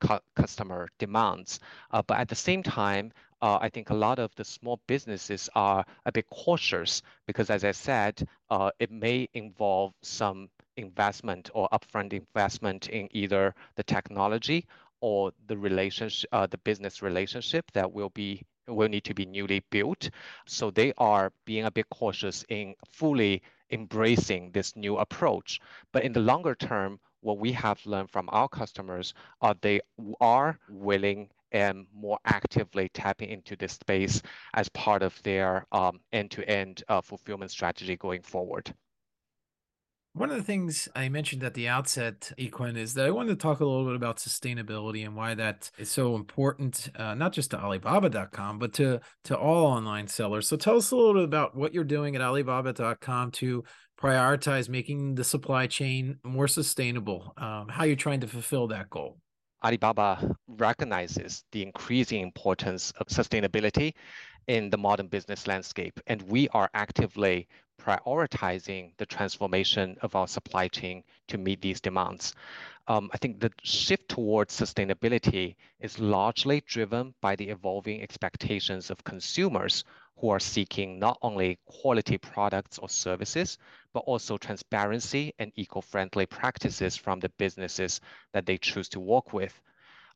cu 0.00 0.18
customer 0.34 0.88
demands. 0.98 1.60
but 1.92 2.18
at 2.18 2.28
the 2.28 2.34
same 2.34 2.62
time, 2.62 3.12
Uh, 3.42 3.58
I 3.60 3.68
think 3.68 3.90
a 3.90 3.94
lot 3.94 4.18
of 4.18 4.34
the 4.36 4.44
small 4.44 4.80
businesses 4.86 5.48
are 5.54 5.84
a 6.06 6.12
bit 6.12 6.28
cautious 6.30 7.02
because, 7.26 7.50
as 7.50 7.64
I 7.64 7.72
said, 7.72 8.26
uh, 8.50 8.70
it 8.78 8.90
may 8.90 9.28
involve 9.34 9.92
some 10.02 10.48
investment 10.76 11.50
or 11.54 11.68
upfront 11.70 12.12
investment 12.12 12.88
in 12.88 13.08
either 13.12 13.54
the 13.76 13.82
technology 13.82 14.66
or 15.00 15.32
the 15.46 15.56
relationship, 15.56 16.28
uh, 16.32 16.46
the 16.46 16.58
business 16.58 17.02
relationship 17.02 17.70
that 17.72 17.92
will 17.92 18.10
be 18.10 18.42
will 18.68 18.88
need 18.88 19.04
to 19.04 19.14
be 19.14 19.26
newly 19.26 19.62
built. 19.70 20.10
So 20.46 20.70
they 20.70 20.92
are 20.98 21.32
being 21.44 21.64
a 21.64 21.70
bit 21.70 21.88
cautious 21.90 22.44
in 22.48 22.74
fully 22.88 23.42
embracing 23.70 24.50
this 24.52 24.74
new 24.76 24.96
approach. 24.96 25.60
But 25.92 26.04
in 26.04 26.12
the 26.12 26.20
longer 26.20 26.54
term, 26.54 26.98
what 27.20 27.38
we 27.38 27.52
have 27.52 27.84
learned 27.86 28.10
from 28.10 28.28
our 28.32 28.48
customers 28.48 29.14
are 29.40 29.54
they 29.60 29.80
are 30.20 30.58
willing 30.68 31.28
and 31.52 31.86
more 31.94 32.18
actively 32.24 32.88
tapping 32.92 33.30
into 33.30 33.56
this 33.56 33.72
space 33.72 34.22
as 34.54 34.68
part 34.70 35.02
of 35.02 35.20
their 35.22 35.66
um, 35.72 36.00
end-to-end 36.12 36.82
uh, 36.88 37.00
fulfillment 37.00 37.50
strategy 37.50 37.96
going 37.96 38.22
forward. 38.22 38.74
One 40.16 40.30
of 40.30 40.38
the 40.38 40.42
things 40.42 40.88
I 40.96 41.10
mentioned 41.10 41.44
at 41.44 41.52
the 41.52 41.68
outset, 41.68 42.32
Yikun, 42.38 42.78
is 42.78 42.94
that 42.94 43.04
I 43.04 43.10
wanted 43.10 43.28
to 43.28 43.36
talk 43.36 43.60
a 43.60 43.66
little 43.66 43.84
bit 43.84 43.96
about 43.96 44.16
sustainability 44.16 45.04
and 45.04 45.14
why 45.14 45.34
that 45.34 45.70
is 45.76 45.90
so 45.90 46.14
important, 46.14 46.88
uh, 46.96 47.14
not 47.14 47.34
just 47.34 47.50
to 47.50 47.60
Alibaba.com, 47.60 48.58
but 48.58 48.72
to 48.74 49.00
to 49.24 49.36
all 49.36 49.66
online 49.66 50.08
sellers. 50.08 50.48
So 50.48 50.56
tell 50.56 50.78
us 50.78 50.90
a 50.90 50.96
little 50.96 51.12
bit 51.12 51.24
about 51.24 51.54
what 51.54 51.74
you're 51.74 51.84
doing 51.84 52.16
at 52.16 52.22
Alibaba.com 52.22 53.30
to 53.32 53.64
prioritize 54.00 54.70
making 54.70 55.16
the 55.16 55.24
supply 55.24 55.66
chain 55.66 56.18
more 56.24 56.48
sustainable. 56.48 57.34
Um, 57.36 57.68
how 57.68 57.84
you're 57.84 57.94
trying 57.94 58.20
to 58.20 58.26
fulfill 58.26 58.68
that 58.68 58.88
goal. 58.88 59.18
Alibaba 59.66 60.36
recognizes 60.46 61.44
the 61.50 61.60
increasing 61.60 62.20
importance 62.20 62.92
of 63.00 63.08
sustainability 63.08 63.94
in 64.46 64.70
the 64.70 64.78
modern 64.78 65.08
business 65.08 65.48
landscape, 65.48 65.98
and 66.06 66.22
we 66.22 66.48
are 66.50 66.70
actively 66.72 67.48
prioritizing 67.80 68.92
the 68.96 69.06
transformation 69.06 69.96
of 70.02 70.14
our 70.14 70.28
supply 70.28 70.68
chain 70.68 71.02
to 71.28 71.38
meet 71.38 71.60
these 71.60 71.80
demands. 71.80 72.34
Um, 72.88 73.10
I 73.12 73.18
think 73.18 73.40
the 73.40 73.52
shift 73.62 74.08
towards 74.08 74.58
sustainability 74.58 75.56
is 75.80 75.98
largely 75.98 76.62
driven 76.66 77.14
by 77.20 77.34
the 77.36 77.48
evolving 77.48 78.02
expectations 78.02 78.90
of 78.90 79.02
consumers 79.04 79.84
who 80.18 80.30
are 80.30 80.40
seeking 80.40 80.98
not 80.98 81.18
only 81.20 81.58
quality 81.66 82.16
products 82.16 82.78
or 82.78 82.88
services, 82.88 83.58
but 83.92 84.00
also 84.00 84.38
transparency 84.38 85.34
and 85.38 85.52
eco-friendly 85.56 86.26
practices 86.26 86.96
from 86.96 87.20
the 87.20 87.28
businesses 87.30 88.00
that 88.32 88.46
they 88.46 88.56
choose 88.56 88.88
to 88.88 89.00
work 89.00 89.32
with. 89.32 89.60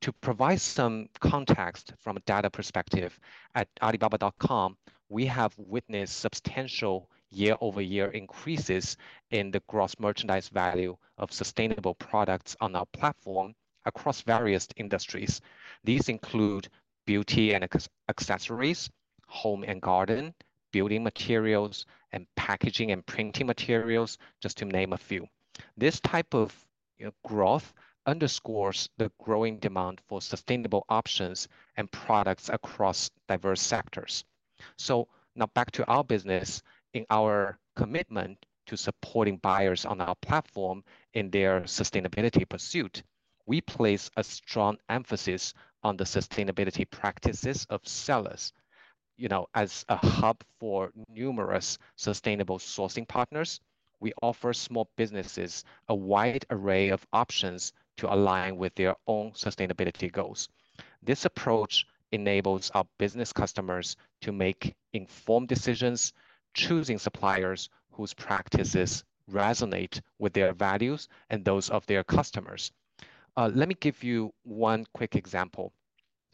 To 0.02 0.12
provide 0.12 0.61
some 0.61 1.09
context 1.21 1.93
from 1.99 2.17
a 2.17 2.21
data 2.21 2.49
perspective, 2.49 3.19
at 3.55 3.69
Alibaba.com, 3.83 4.79
we 5.11 5.26
have 5.26 5.52
witnessed 5.59 6.19
substantial 6.19 7.11
year-over-year 7.31 8.09
increases 8.11 8.97
in 9.31 9.51
the 9.51 9.63
gross 9.69 9.95
merchandise 9.99 10.49
value 10.49 10.97
of 11.19 11.33
sustainable 11.33 11.95
products 11.95 12.57
on 12.61 12.75
our 12.75 12.87
platform 12.87 13.55
across 13.87 14.21
various 14.23 14.69
industries. 14.77 15.41
These 15.85 16.09
include 16.09 16.69
beauty 17.07 17.55
and 17.55 17.67
accessories, 18.09 18.91
home 19.27 19.65
and 19.67 19.81
garden, 19.81 20.35
building 20.73 21.03
materials, 21.03 21.87
and 22.13 22.27
packaging 22.37 22.91
and 22.91 23.05
printing 23.07 23.47
materials, 23.47 24.19
just 24.41 24.59
to 24.59 24.65
name 24.65 24.93
a 24.93 24.99
few. 24.99 25.27
This 25.77 26.01
type 26.01 26.35
of 26.35 26.55
growth 27.25 27.73
underscores 28.07 28.89
the 28.99 29.11
growing 29.23 29.59
demand 29.59 30.01
for 30.07 30.21
sustainable 30.21 30.85
options 30.89 31.49
and 31.77 31.91
products 31.93 32.49
across 32.49 33.11
diverse 33.29 33.61
sectors. 33.61 34.25
So 34.77 35.09
now 35.37 35.47
back 35.55 35.71
to 35.73 35.87
our 35.87 36.03
business 36.03 36.63
in 36.95 37.07
our 37.11 37.59
commitment 37.77 38.45
to 38.67 38.77
supporting 38.77 39.37
buyers 39.39 39.85
on 39.85 40.01
our 40.01 40.15
platform 40.17 40.85
in 41.15 41.31
their 41.31 41.63
sustainability 41.63 42.49
pursuit, 42.49 43.03
we 43.47 43.61
place 43.61 44.11
a 44.17 44.25
strong 44.25 44.77
emphasis 44.89 45.55
on 45.83 45.97
the 45.97 46.05
sustainability 46.05 46.89
practices 46.89 47.67
of 47.71 47.87
sellers. 47.87 48.53
You 49.17 49.29
know, 49.29 49.47
as 49.55 49.85
a 49.89 49.97
hub 49.97 50.43
for 50.59 50.93
numerous 51.09 51.79
sustainable 51.97 52.59
sourcing 52.59 53.07
partners, 53.09 53.61
we 53.99 54.13
offer 54.23 54.53
small 54.53 54.89
businesses 54.97 55.65
a 55.89 55.95
wide 55.95 56.47
array 56.51 56.89
of 56.89 57.07
options 57.13 57.73
to 57.99 58.13
align 58.13 58.57
with 58.57 58.75
their 58.75 58.97
own 59.07 59.33
sustainability 59.33 60.11
goals. 60.11 60.49
This 61.03 61.25
approach 61.25 61.87
enables 62.13 62.71
our 62.71 62.87
business 62.99 63.33
customers 63.33 63.97
to 64.23 64.33
make 64.33 64.75
informed 64.93 65.49
decisions 65.49 66.13
choosing 66.54 66.99
suppliers 66.99 67.69
whose 67.90 68.14
practices 68.14 69.04
resonate 69.30 70.00
with 70.19 70.33
their 70.33 70.52
values 70.52 71.09
and 71.30 71.45
those 71.45 71.71
of 71.71 71.87
their 71.87 72.04
customers. 72.04 72.73
Uh, 73.37 73.50
let 73.54 73.69
me 73.69 73.76
give 73.80 74.02
you 74.02 74.33
one 74.42 74.85
quick 74.92 75.14
example. 75.16 75.73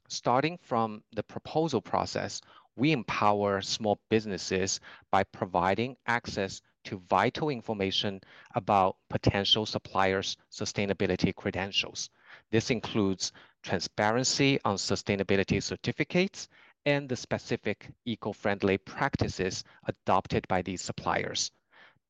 Starting 0.09 0.57
from 0.63 1.03
the 1.15 1.23
proposal 1.23 1.81
process, 1.81 2.41
we 2.77 2.93
empower 2.93 3.61
small 3.61 3.99
businesses 4.09 4.81
by 5.11 5.25
providing 5.25 5.97
access 6.07 6.63
to 6.85 7.03
vital 7.11 7.49
information 7.49 8.21
about 8.55 8.97
potential 9.11 9.67
suppliers' 9.67 10.37
sustainability 10.53 11.35
credentials. 11.35 12.11
This 12.51 12.71
includes 12.71 13.33
transparency 13.63 14.61
on 14.65 14.77
sustainability 14.77 15.61
certificates 15.61 16.49
and 16.87 17.09
the 17.09 17.17
specific 17.17 17.91
eco-friendly 18.05 18.79
practices 18.79 19.65
adopted 19.87 20.47
by 20.49 20.63
these 20.63 20.81
suppliers. 20.81 21.51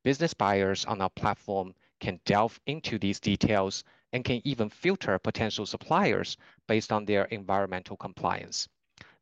Business 0.04 0.34
buyers 0.34 0.84
on 0.84 1.00
our 1.00 1.10
platform 1.10 1.74
can 1.98 2.20
delve 2.26 2.60
into 2.66 2.98
these 2.98 3.18
details 3.18 3.82
and 4.12 4.22
can 4.22 4.40
even 4.44 4.68
filter 4.68 5.18
potential 5.18 5.66
suppliers 5.66 6.36
based 6.68 6.92
on 6.92 7.06
their 7.06 7.24
environmental 7.24 7.96
compliance. 7.96 8.68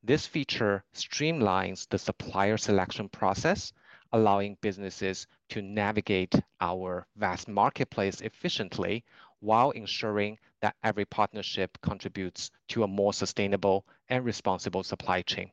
This 0.02 0.26
feature 0.26 0.84
streamlines 0.92 1.88
the 1.88 1.98
supplier 1.98 2.58
selection 2.58 3.08
process, 3.08 3.72
allowing 4.12 4.58
businesses 4.60 5.26
to 5.50 5.62
navigate 5.62 6.34
our 6.60 7.06
vast 7.16 7.48
marketplace 7.48 8.20
efficiently 8.20 9.04
while 9.40 9.70
ensuring 9.70 10.38
that 10.60 10.76
every 10.82 11.04
partnership 11.04 11.78
contributes 11.80 12.50
to 12.68 12.82
a 12.82 12.88
more 12.88 13.12
sustainable 13.12 13.86
and 14.08 14.24
responsible 14.24 14.82
supply 14.82 15.22
chain. 15.22 15.50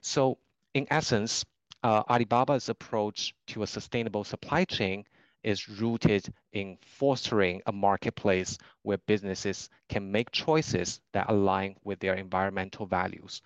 So, 0.00 0.38
in 0.74 0.86
essence, 0.90 1.44
uh, 1.82 2.02
Alibaba's 2.08 2.68
approach 2.68 3.34
to 3.48 3.62
a 3.62 3.66
sustainable 3.66 4.24
supply 4.24 4.64
chain 4.64 5.04
is 5.42 5.68
rooted 5.68 6.32
in 6.52 6.78
fostering 6.84 7.62
a 7.66 7.72
marketplace 7.72 8.58
where 8.82 8.98
businesses 8.98 9.70
can 9.88 10.10
make 10.10 10.30
choices 10.32 11.00
that 11.12 11.30
align 11.30 11.76
with 11.84 12.00
their 12.00 12.14
environmental 12.14 12.86
values. 12.86 13.40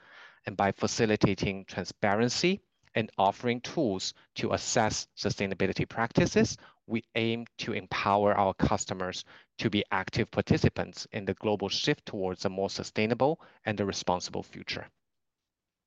And 0.47 0.57
by 0.57 0.73
facilitating 0.73 1.65
transparency 1.67 2.61
and 2.95 3.11
offering 3.19 3.61
tools 3.61 4.15
to 4.37 4.53
assess 4.53 5.07
sustainability 5.17 5.89
practices, 5.89 6.57
we 6.87 7.05
aim 7.15 7.47
to 7.59 7.73
empower 7.73 8.35
our 8.35 8.55
customers 8.55 9.25
to 9.59 9.71
be 9.71 9.85
active 9.93 10.31
participants 10.31 11.07
in 11.13 11.25
the 11.25 11.35
global 11.35 11.69
shift 11.69 12.05
towards 12.07 12.45
a 12.45 12.49
more 12.49 12.71
sustainable 12.71 13.41
and 13.65 13.79
a 13.81 13.85
responsible 13.85 14.43
future. 14.43 14.87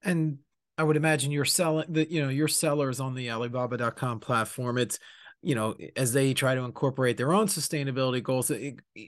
And 0.04 0.40
I 0.78 0.84
would 0.84 0.98
imagine 0.98 1.32
you're 1.32 1.46
selling 1.46 1.88
the, 1.90 2.10
you 2.10 2.22
know, 2.22 2.30
your 2.30 2.48
sellers 2.48 3.00
on 3.00 3.16
the 3.16 3.32
Alibaba.com 3.32 4.20
platform. 4.20 4.78
It's, 4.78 5.00
you 5.42 5.56
know, 5.56 5.76
as 5.96 6.14
they 6.14 6.34
try 6.34 6.56
to 6.56 6.64
incorporate 6.64 7.18
their 7.18 7.34
own 7.34 7.48
sustainability 7.48 8.24
goals, 8.24 8.52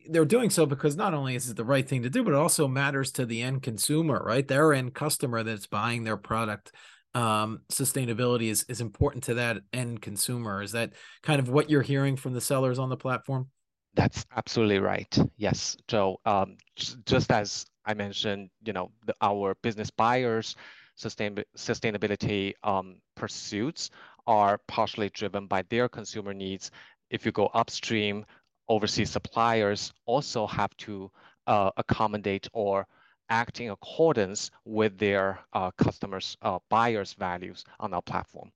they're 0.09 0.25
doing 0.25 0.49
so 0.49 0.65
because 0.65 0.95
not 0.95 1.13
only 1.13 1.35
is 1.35 1.49
it 1.49 1.57
the 1.57 1.65
right 1.65 1.87
thing 1.87 2.03
to 2.03 2.09
do, 2.09 2.23
but 2.23 2.33
it 2.33 2.37
also 2.37 2.67
matters 2.67 3.11
to 3.13 3.25
the 3.25 3.41
end 3.41 3.63
consumer, 3.63 4.21
right? 4.25 4.47
Their 4.47 4.73
end 4.73 4.93
customer 4.93 5.43
that's 5.43 5.67
buying 5.67 6.03
their 6.03 6.17
product. 6.17 6.71
Um, 7.17 7.61
sustainability 7.71 8.51
is 8.51 8.63
is 8.69 8.79
important 8.79 9.23
to 9.23 9.33
that 9.33 9.57
end 9.73 10.03
consumer. 10.03 10.61
Is 10.61 10.73
that 10.73 10.93
kind 11.23 11.39
of 11.39 11.49
what 11.49 11.67
you're 11.67 11.81
hearing 11.81 12.15
from 12.15 12.33
the 12.33 12.41
sellers 12.41 12.77
on 12.77 12.89
the 12.89 12.97
platform? 12.97 13.49
That's 13.95 14.23
absolutely 14.35 14.77
right. 14.77 15.17
Yes, 15.35 15.75
Joe. 15.87 16.19
Um, 16.25 16.57
just 16.75 17.31
as 17.31 17.65
I 17.87 17.95
mentioned, 17.95 18.51
you 18.63 18.71
know, 18.71 18.91
the, 19.07 19.15
our 19.19 19.55
business 19.63 19.89
buyers 19.89 20.55
sustain, 20.93 21.43
sustainability 21.57 22.53
um, 22.63 23.01
pursuits 23.15 23.89
are 24.27 24.59
partially 24.67 25.09
driven 25.09 25.47
by 25.47 25.63
their 25.71 25.89
consumer 25.89 26.35
needs. 26.35 26.69
If 27.09 27.25
you 27.25 27.31
go 27.31 27.47
upstream, 27.47 28.27
overseas 28.69 29.09
suppliers 29.09 29.91
also 30.05 30.45
have 30.45 30.77
to 30.85 31.09
uh, 31.47 31.71
accommodate 31.77 32.47
or 32.53 32.85
act 33.29 33.59
in 33.59 33.69
accordance 33.69 34.51
with 34.65 34.97
their 34.97 35.39
uh, 35.53 35.71
customers, 35.71 36.37
uh, 36.41 36.59
buyers' 36.69 37.13
values 37.13 37.63
on 37.79 37.93
our 37.93 38.01
platform. 38.01 38.51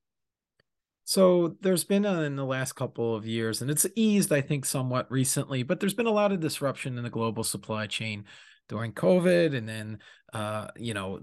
So 1.03 1.57
there's 1.61 1.83
been 1.83 2.05
uh, 2.05 2.21
in 2.21 2.35
the 2.35 2.45
last 2.45 2.73
couple 2.73 3.15
of 3.15 3.25
years, 3.25 3.61
and 3.61 3.69
it's 3.69 3.85
eased, 3.95 4.31
I 4.31 4.41
think, 4.41 4.65
somewhat 4.65 5.11
recently, 5.11 5.63
but 5.63 5.79
there's 5.79 5.93
been 5.93 6.05
a 6.05 6.11
lot 6.11 6.31
of 6.31 6.39
disruption 6.39 6.97
in 6.97 7.03
the 7.03 7.09
global 7.09 7.43
supply 7.43 7.87
chain 7.87 8.25
during 8.69 8.93
COVID, 8.93 9.55
and 9.55 9.67
then 9.67 9.99
uh, 10.33 10.67
you 10.77 10.93
know, 10.93 11.19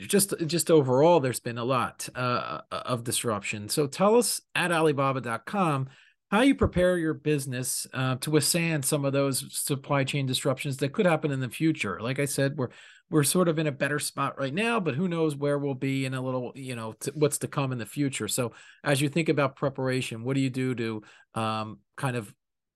just 0.00 0.34
just 0.46 0.70
overall, 0.70 1.20
there's 1.20 1.38
been 1.38 1.58
a 1.58 1.64
lot 1.64 2.08
uh, 2.16 2.62
of 2.72 3.04
disruption. 3.04 3.68
So 3.68 3.86
tell 3.86 4.16
us 4.16 4.40
at 4.56 4.72
Alibaba.com 4.72 5.88
how 6.30 6.42
you 6.42 6.54
prepare 6.54 6.98
your 6.98 7.14
business 7.14 7.86
uh, 7.94 8.16
to 8.16 8.30
withstand 8.30 8.84
some 8.84 9.04
of 9.04 9.12
those 9.12 9.46
supply 9.50 10.04
chain 10.04 10.26
disruptions 10.26 10.76
that 10.78 10.92
could 10.92 11.06
happen 11.06 11.30
in 11.30 11.40
the 11.40 11.48
future. 11.48 11.98
Like 12.00 12.18
I 12.18 12.26
said, 12.26 12.56
we're 12.56 12.68
we're 13.10 13.24
sort 13.24 13.48
of 13.48 13.58
in 13.58 13.66
a 13.66 13.72
better 13.72 13.98
spot 13.98 14.38
right 14.38 14.52
now, 14.52 14.78
but 14.78 14.94
who 14.94 15.08
knows 15.08 15.34
where 15.34 15.58
we'll 15.58 15.74
be 15.74 16.04
in 16.04 16.12
a 16.12 16.20
little, 16.20 16.52
you 16.54 16.76
know, 16.76 16.92
t- 16.92 17.10
what's 17.14 17.38
to 17.38 17.48
come 17.48 17.72
in 17.72 17.78
the 17.78 17.86
future. 17.86 18.28
So 18.28 18.52
as 18.84 19.00
you 19.00 19.08
think 19.08 19.30
about 19.30 19.56
preparation, 19.56 20.24
what 20.24 20.34
do 20.34 20.40
you 20.42 20.50
do 20.50 20.74
to 20.74 21.02
um, 21.34 21.78
kind 21.96 22.16
of 22.16 22.34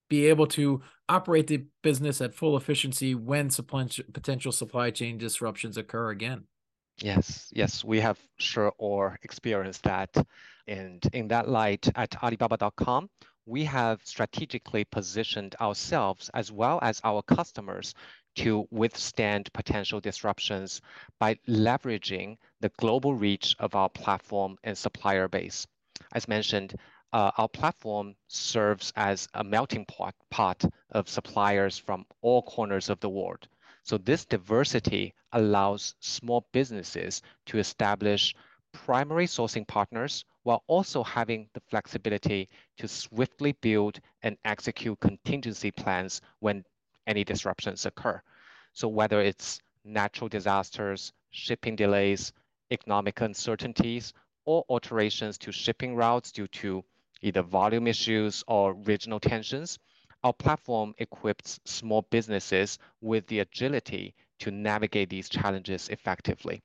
be 0.08 0.26
able 0.26 0.46
to 0.46 0.82
operate 1.08 1.46
the 1.46 1.64
business 1.82 2.20
at 2.20 2.34
full 2.34 2.56
efficiency 2.56 3.14
when 3.14 3.48
supply, 3.48 3.86
potential 4.12 4.52
supply 4.52 4.90
chain 4.90 5.16
disruptions 5.16 5.78
occur 5.78 6.10
again. 6.10 6.44
Yes, 6.98 7.48
yes, 7.54 7.82
we 7.82 7.98
have 8.00 8.18
sure 8.38 8.72
or 8.76 9.18
experienced 9.22 9.84
that. 9.84 10.10
And 10.66 11.02
in 11.14 11.28
that 11.28 11.48
light, 11.48 11.88
at 11.94 12.14
Alibaba.com, 12.22 13.08
we 13.46 13.64
have 13.64 14.00
strategically 14.04 14.84
positioned 14.84 15.54
ourselves 15.60 16.30
as 16.34 16.52
well 16.52 16.78
as 16.82 17.00
our 17.04 17.22
customers 17.22 17.94
to 18.36 18.66
withstand 18.70 19.52
potential 19.52 20.00
disruptions 20.00 20.80
by 21.18 21.34
leveraging 21.48 22.36
the 22.60 22.70
global 22.78 23.14
reach 23.14 23.54
of 23.58 23.74
our 23.74 23.88
platform 23.88 24.56
and 24.64 24.76
supplier 24.76 25.28
base. 25.28 25.66
As 26.14 26.28
mentioned, 26.28 26.74
uh, 27.12 27.30
our 27.36 27.48
platform 27.48 28.14
serves 28.28 28.92
as 28.96 29.28
a 29.34 29.44
melting 29.44 29.84
pot, 29.84 30.14
pot 30.30 30.64
of 30.90 31.08
suppliers 31.08 31.76
from 31.76 32.06
all 32.22 32.42
corners 32.42 32.88
of 32.88 33.00
the 33.00 33.10
world. 33.10 33.46
So 33.82 33.98
this 33.98 34.24
diversity 34.24 35.14
allows 35.32 35.94
small 36.00 36.46
businesses 36.52 37.20
to 37.46 37.58
establish 37.58 38.34
primary 38.72 39.26
sourcing 39.26 39.66
partners 39.66 40.24
while 40.42 40.62
also 40.66 41.02
having 41.02 41.48
the 41.54 41.60
flexibility 41.60 42.48
to 42.78 42.88
swiftly 42.88 43.52
build 43.52 44.00
and 44.22 44.36
execute 44.44 44.98
contingency 45.00 45.70
plans 45.70 46.20
when 46.40 46.64
any 47.06 47.24
disruptions 47.24 47.86
occur. 47.86 48.20
So 48.72 48.88
whether 48.88 49.20
it's 49.20 49.60
natural 49.84 50.28
disasters, 50.28 51.12
shipping 51.30 51.76
delays, 51.76 52.32
economic 52.70 53.20
uncertainties, 53.20 54.12
or 54.44 54.64
alterations 54.68 55.38
to 55.38 55.52
shipping 55.52 55.94
routes 55.94 56.32
due 56.32 56.48
to 56.48 56.84
either 57.22 57.42
volume 57.42 57.86
issues 57.86 58.42
or 58.48 58.74
regional 58.74 59.20
tensions, 59.20 59.78
our 60.24 60.32
platform 60.32 60.94
equips 60.98 61.60
small 61.64 62.02
businesses 62.10 62.78
with 63.00 63.26
the 63.26 63.40
agility 63.40 64.14
to 64.38 64.50
navigate 64.50 65.10
these 65.10 65.28
challenges 65.28 65.88
effectively. 65.88 66.62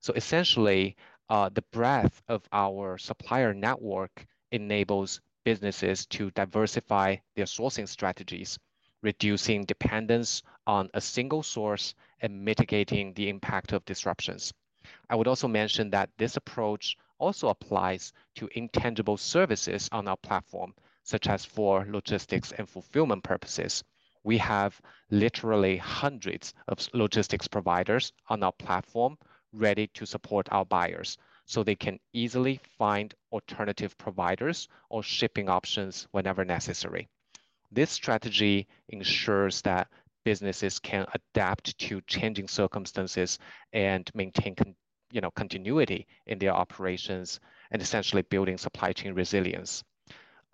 So 0.00 0.12
essentially, 0.14 0.96
uh, 1.32 1.48
the 1.48 1.64
breadth 1.72 2.22
of 2.28 2.46
our 2.52 2.98
supplier 2.98 3.54
network 3.54 4.26
enables 4.50 5.18
businesses 5.44 6.04
to 6.04 6.30
diversify 6.32 7.16
their 7.34 7.46
sourcing 7.46 7.88
strategies, 7.88 8.58
reducing 9.02 9.64
dependence 9.64 10.42
on 10.66 10.90
a 10.92 11.00
single 11.00 11.42
source 11.42 11.94
and 12.20 12.44
mitigating 12.44 13.14
the 13.14 13.30
impact 13.30 13.72
of 13.72 13.82
disruptions. 13.86 14.52
I 15.08 15.14
would 15.14 15.26
also 15.26 15.48
mention 15.48 15.88
that 15.88 16.10
this 16.18 16.36
approach 16.36 16.98
also 17.18 17.48
applies 17.48 18.12
to 18.34 18.50
intangible 18.54 19.16
services 19.16 19.88
on 19.90 20.08
our 20.08 20.18
platform, 20.18 20.74
such 21.02 21.28
as 21.28 21.46
for 21.46 21.86
logistics 21.88 22.52
and 22.52 22.68
fulfillment 22.68 23.24
purposes. 23.24 23.82
We 24.22 24.36
have 24.36 24.78
literally 25.10 25.78
hundreds 25.78 26.52
of 26.68 26.86
logistics 26.92 27.48
providers 27.48 28.12
on 28.28 28.42
our 28.42 28.52
platform 28.52 29.16
ready 29.52 29.86
to 29.94 30.06
support 30.06 30.48
our 30.50 30.64
buyers 30.64 31.18
so 31.44 31.62
they 31.62 31.74
can 31.74 31.98
easily 32.12 32.60
find 32.78 33.14
alternative 33.32 33.96
providers 33.98 34.68
or 34.88 35.02
shipping 35.02 35.48
options 35.48 36.06
whenever 36.12 36.44
necessary. 36.44 37.08
This 37.70 37.90
strategy 37.90 38.68
ensures 38.88 39.62
that 39.62 39.88
businesses 40.24 40.78
can 40.78 41.06
adapt 41.14 41.76
to 41.78 42.00
changing 42.02 42.48
circumstances 42.48 43.38
and 43.72 44.08
maintain 44.14 44.54
you 45.10 45.20
know, 45.20 45.30
continuity 45.32 46.06
in 46.26 46.38
their 46.38 46.52
operations 46.52 47.40
and 47.70 47.82
essentially 47.82 48.22
building 48.22 48.56
supply 48.56 48.92
chain 48.92 49.14
resilience. 49.14 49.84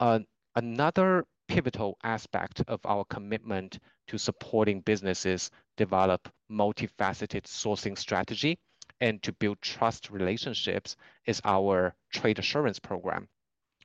Uh, 0.00 0.18
another 0.56 1.24
pivotal 1.46 1.96
aspect 2.02 2.62
of 2.66 2.80
our 2.84 3.04
commitment 3.04 3.78
to 4.08 4.18
supporting 4.18 4.80
businesses 4.80 5.50
develop 5.76 6.28
multifaceted 6.50 7.42
sourcing 7.44 7.96
strategy 7.96 8.58
and 9.00 9.22
to 9.22 9.32
build 9.32 9.60
trust 9.62 10.10
relationships 10.10 10.96
is 11.26 11.40
our 11.44 11.94
trade 12.12 12.38
assurance 12.38 12.78
program. 12.78 13.28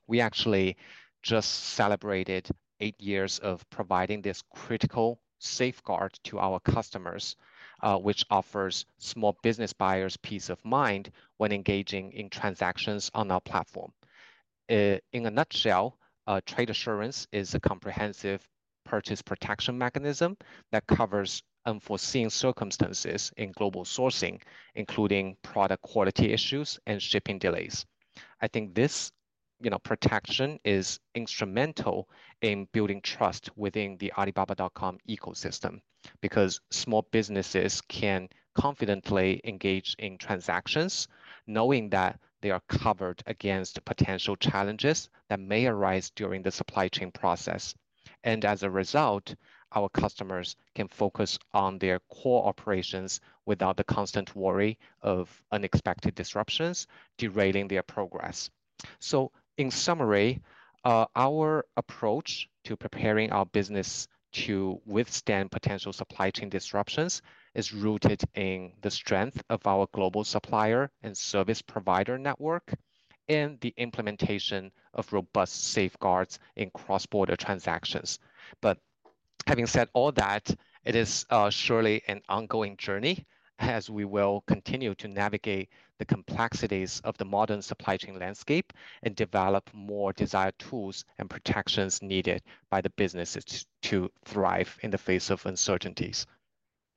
We 0.08 0.20
actually 0.22 0.78
just 1.22 1.50
celebrated 1.76 2.50
eight 2.80 3.00
years 3.00 3.40
of 3.40 3.68
providing 3.70 4.22
this 4.22 4.44
critical 4.54 5.20
safeguard 5.40 6.18
to 6.24 6.40
our 6.40 6.60
customers 6.60 7.36
uh, 7.84 7.98
which 7.98 8.26
offers 8.30 8.86
small 8.98 9.38
business 9.44 9.74
buyers 9.74 10.18
peace 10.18 10.50
of 10.50 10.64
mind 10.64 11.12
when 11.38 11.52
engaging 11.52 12.14
in 12.14 12.30
transactions 12.30 13.12
on 13.14 13.30
our 13.30 13.42
platform. 13.42 13.92
Uh, 14.72 14.98
in 15.12 15.26
a 15.26 15.30
nutshell, 15.30 15.98
uh, 16.26 16.40
trade 16.46 16.70
assurance 16.70 17.28
is 17.34 17.54
a 17.54 17.60
comprehensive 17.60 18.48
purchase 18.86 19.22
protection 19.22 19.78
mechanism 19.78 20.38
that 20.72 20.88
covers 20.88 21.44
unforeseen 21.66 22.30
circumstances 22.30 23.32
in 23.38 23.52
global 23.52 23.84
sourcing, 23.84 24.42
including 24.76 25.38
product 25.42 25.82
quality 25.82 26.32
issues 26.34 26.80
and 26.86 27.02
shipping 27.02 27.40
delays. 27.40 27.86
I 28.42 28.48
think 28.48 28.76
this 28.76 29.12
you 29.64 29.70
know, 29.70 29.80
protection 29.80 30.60
is 30.66 31.00
instrumental 31.16 32.10
in 32.42 32.68
building 32.74 33.02
trust 33.02 33.50
within 33.56 33.98
the 33.98 34.12
Alibaba.com 34.18 34.98
ecosystem 35.08 35.80
because 36.22 36.60
small 36.70 37.08
businesses 37.12 37.80
can 37.88 38.28
confidently 38.56 39.40
engage 39.46 39.96
in 40.00 40.18
transactions, 40.18 41.08
knowing 41.48 41.90
that 41.90 42.20
they 42.42 42.52
are 42.52 42.62
covered 42.68 43.24
against 43.26 43.84
potential 43.86 44.36
challenges 44.36 45.10
that 45.30 45.40
may 45.40 45.66
arise 45.66 46.10
during 46.10 46.42
the 46.42 46.52
supply 46.52 46.90
chain 46.90 47.10
process. 47.12 47.74
And 48.26 48.44
as 48.44 48.64
a 48.64 48.70
result, 48.70 49.34
our 49.76 49.90
customers 49.90 50.56
can 50.76 50.88
focus 50.88 51.40
on 51.54 51.80
their 51.80 52.00
core 52.10 52.46
operations 52.46 53.22
without 53.46 53.78
the 53.78 53.84
constant 53.84 54.36
worry 54.36 54.78
of 55.02 55.30
unexpected 55.52 56.16
disruptions 56.16 56.88
derailing 57.18 57.68
their 57.68 57.84
progress. 57.84 58.50
So, 59.00 59.32
in 59.58 59.72
summary, 59.72 60.42
uh, 60.84 61.06
our 61.16 61.66
approach 61.78 62.50
to 62.66 62.76
preparing 62.76 63.32
our 63.32 63.46
business 63.46 64.08
to 64.34 64.82
withstand 64.86 65.52
potential 65.52 65.94
supply 65.94 66.32
chain 66.32 66.50
disruptions 66.50 67.22
is 67.54 67.74
rooted 67.74 68.22
in 68.34 68.74
the 68.82 68.90
strength 68.90 69.44
of 69.50 69.66
our 69.68 69.88
global 69.94 70.24
supplier 70.24 70.90
and 71.04 71.16
service 71.16 71.62
provider 71.62 72.18
network 72.18 72.74
and 73.30 73.60
the 73.62 73.74
implementation 73.78 74.72
of 74.94 75.14
robust 75.14 75.66
safeguards 75.66 76.40
in 76.56 76.70
cross-border 76.72 77.36
transactions. 77.36 78.20
But 78.60 78.80
having 79.48 79.68
said 79.68 79.90
all 79.94 80.12
that, 80.14 80.54
it 80.86 80.96
is 80.96 81.26
uh, 81.30 81.50
surely 81.50 82.02
an 82.08 82.22
ongoing 82.30 82.78
journey 82.78 83.26
as 83.60 83.90
we 83.90 84.06
will 84.06 84.44
continue 84.48 84.94
to 84.96 85.08
navigate 85.08 85.70
the 86.00 86.06
complexities 86.06 87.02
of 87.04 87.18
the 87.18 87.26
modern 87.26 87.62
supply 87.62 87.96
chain 87.98 88.20
landscape 88.20 88.74
and 89.04 89.16
develop 89.16 89.70
more 89.74 90.12
desired 90.14 90.58
tools 90.60 91.06
and 91.20 91.30
protections 91.30 92.02
needed 92.02 92.42
by 92.70 92.82
the 92.82 92.90
businesses 92.92 93.66
to 93.82 94.10
thrive 94.26 94.78
in 94.82 94.92
the 94.92 94.98
face 94.98 95.30
of 95.30 95.46
uncertainties. 95.46 96.26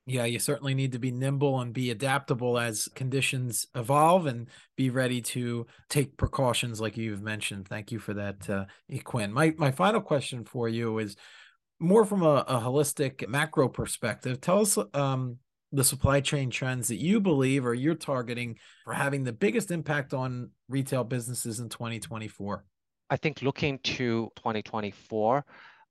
Yeah, 0.08 0.24
you 0.24 0.38
certainly 0.38 0.74
need 0.74 0.92
to 0.92 1.00
be 1.00 1.10
nimble 1.10 1.60
and 1.60 1.72
be 1.72 1.90
adaptable 1.90 2.58
as 2.60 2.88
conditions 2.94 3.66
evolve 3.74 4.26
and 4.26 4.48
be 4.76 4.88
ready 4.88 5.20
to 5.20 5.66
take 5.88 6.16
precautions 6.16 6.80
like 6.80 6.96
you've 6.96 7.22
mentioned. 7.22 7.66
Thank 7.66 7.90
you 7.90 7.98
for 7.98 8.14
that, 8.14 8.48
uh, 8.48 8.64
Quinn. 9.02 9.32
My, 9.32 9.52
my 9.58 9.72
final 9.72 10.00
question 10.00 10.44
for 10.44 10.68
you 10.68 10.98
is 10.98 11.16
more 11.78 12.04
from 12.04 12.22
a, 12.22 12.44
a 12.48 12.60
holistic 12.60 13.28
macro 13.28 13.68
perspective. 13.68 14.40
Tell 14.40 14.60
us 14.60 14.78
um, 14.94 15.38
the 15.72 15.84
supply 15.84 16.20
chain 16.20 16.50
trends 16.50 16.88
that 16.88 16.96
you 16.96 17.20
believe 17.20 17.66
or 17.66 17.74
you're 17.74 17.94
targeting 17.94 18.58
for 18.84 18.94
having 18.94 19.24
the 19.24 19.32
biggest 19.32 19.70
impact 19.70 20.14
on 20.14 20.50
retail 20.68 21.04
businesses 21.04 21.60
in 21.60 21.68
2024. 21.68 22.64
I 23.10 23.16
think 23.16 23.42
looking 23.42 23.78
to 23.80 24.30
2024, 24.36 25.44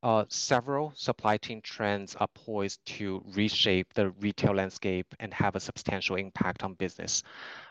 uh, 0.04 0.26
several 0.28 0.94
supply 0.96 1.38
chain 1.38 1.62
trends 1.64 2.16
are 2.16 2.28
poised 2.36 2.80
to 2.86 3.24
reshape 3.34 3.92
the 3.94 4.12
retail 4.20 4.54
landscape 4.54 5.08
and 5.20 5.34
have 5.34 5.56
a 5.56 5.60
substantial 5.60 6.16
impact 6.16 6.64
on 6.64 6.76
business. 6.76 7.24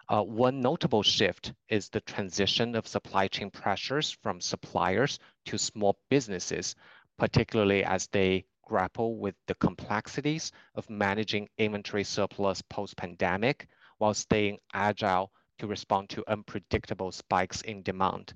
Uh, 0.09 0.23
one 0.23 0.61
notable 0.61 1.03
shift 1.03 1.53
is 1.69 1.89
the 1.89 2.01
transition 2.01 2.75
of 2.75 2.89
supply 2.89 3.29
chain 3.29 3.51
pressures 3.51 4.11
from 4.23 4.41
suppliers 4.41 5.19
to 5.47 5.57
small 5.57 5.97
businesses, 6.11 6.75
particularly 7.19 7.85
as 7.85 8.07
they 8.09 8.45
grapple 8.63 9.17
with 9.17 9.35
the 9.47 9.55
complexities 9.57 10.53
of 10.75 10.89
managing 10.89 11.49
inventory 11.59 12.05
surplus 12.05 12.63
post-pandemic 12.63 13.69
while 13.99 14.15
staying 14.15 14.59
agile 14.73 15.31
to 15.59 15.67
respond 15.67 16.09
to 16.09 16.25
unpredictable 16.29 17.13
spikes 17.13 17.61
in 17.63 17.83
demand. 17.83 18.35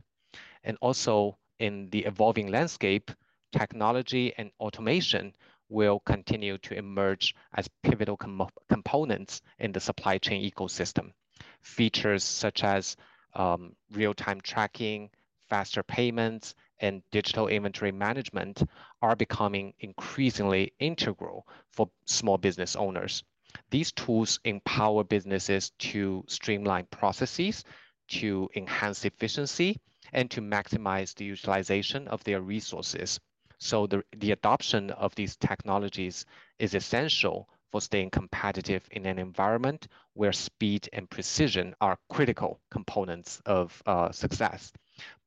And 0.64 0.76
also 0.80 1.38
in 1.58 1.88
the 1.90 2.04
evolving 2.04 2.48
landscape, 2.48 3.10
technology 3.52 4.32
and 4.36 4.50
automation 4.60 5.34
will 5.68 6.00
continue 6.00 6.58
to 6.58 6.74
emerge 6.76 7.34
as 7.54 7.68
pivotal 7.82 8.16
com 8.16 8.46
components 8.68 9.42
in 9.58 9.72
the 9.72 9.80
supply 9.80 10.18
chain 10.18 10.48
ecosystem. 10.50 11.12
Features 11.60 12.24
such 12.24 12.64
as 12.64 12.96
um, 13.34 13.74
real-time 13.92 14.40
tracking, 14.40 15.10
faster 15.48 15.82
payments, 15.82 16.54
and 16.80 17.02
digital 17.10 17.48
inventory 17.48 17.92
management 17.92 18.62
are 19.02 19.16
becoming 19.16 19.74
increasingly 19.80 20.72
integral 20.78 21.46
for 21.70 21.90
small 22.04 22.38
business 22.38 22.76
owners. 22.76 23.24
These 23.70 23.92
tools 23.92 24.40
empower 24.44 25.04
businesses 25.04 25.70
to 25.78 26.24
streamline 26.28 26.86
processes, 26.90 27.64
to 28.08 28.48
enhance 28.54 29.04
efficiency, 29.04 29.80
and 30.12 30.30
to 30.30 30.40
maximize 30.40 31.14
the 31.14 31.24
utilization 31.24 32.08
of 32.08 32.22
their 32.24 32.40
resources. 32.40 33.20
So 33.58 33.86
the, 33.86 34.04
the 34.16 34.32
adoption 34.32 34.90
of 34.90 35.14
these 35.14 35.36
technologies 35.36 36.24
is 36.58 36.74
essential 36.74 37.48
for 37.70 37.80
staying 37.80 38.10
competitive 38.10 38.86
in 38.92 39.04
an 39.04 39.18
environment 39.18 39.88
where 40.14 40.32
speed 40.32 40.88
and 40.92 41.10
precision 41.10 41.74
are 41.80 41.98
critical 42.08 42.60
components 42.70 43.42
of 43.44 43.82
uh, 43.86 44.10
success. 44.12 44.72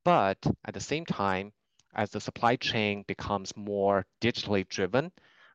But 0.04 0.38
at 0.66 0.74
the 0.74 0.80
same 0.80 1.06
time, 1.06 1.54
as 1.94 2.10
the 2.10 2.20
supply 2.20 2.58
chain 2.58 3.04
becomes 3.08 3.56
more 3.56 4.06
digitally 4.20 4.68
driven, 4.68 5.12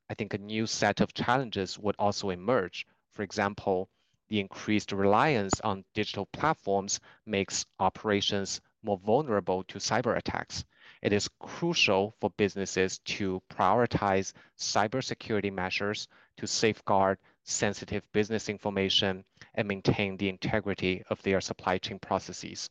I 0.09 0.15
think 0.15 0.33
a 0.33 0.39
new 0.39 0.67
set 0.67 1.01
of 1.01 1.13
challenges 1.13 1.79
would 1.79 1.97
also 1.99 2.31
emerge. 2.31 2.87
For 3.13 3.23
example, 3.23 3.91
the 4.29 4.41
increased 4.41 4.93
reliance 4.93 5.61
on 5.61 5.85
digital 5.95 6.27
platforms 6.27 7.01
makes 7.27 7.67
operations 7.79 8.61
more 8.83 8.99
vulnerable 8.99 9.65
to 9.65 9.79
cyber 9.79 10.17
attacks 10.17 10.65
it 11.03 11.13
is 11.13 11.29
crucial 11.39 12.15
for 12.21 12.31
businesses 12.31 12.99
to 13.01 13.43
prioritize 13.51 14.33
cybersecurity 14.59 15.53
measures 15.53 16.09
to 16.37 16.47
safeguard 16.47 17.19
sensitive 17.45 18.03
business 18.13 18.49
information 18.49 19.25
and 19.55 19.69
maintain 19.69 20.17
the 20.17 20.29
integrity 20.29 21.05
of 21.11 21.23
their 21.23 21.41
supply 21.41 21.79
chain 21.79 21.99
processes. 21.99 22.71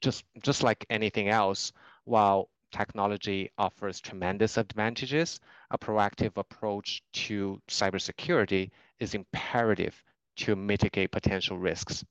Just, 0.00 0.24
just 0.42 0.62
like 0.62 0.86
anything 0.90 1.28
else, 1.28 1.72
while 2.04 2.48
technology 2.70 3.50
offers 3.58 4.00
tremendous 4.00 4.56
advantages, 4.56 5.40
a 5.70 5.78
proactive 5.78 6.36
approach 6.36 7.02
to 7.12 7.60
cybersecurity 7.68 8.70
is 9.00 9.14
imperative 9.14 10.02
to 10.36 10.54
mitigate 10.54 11.10
potential 11.10 11.58
risks. 11.58 12.04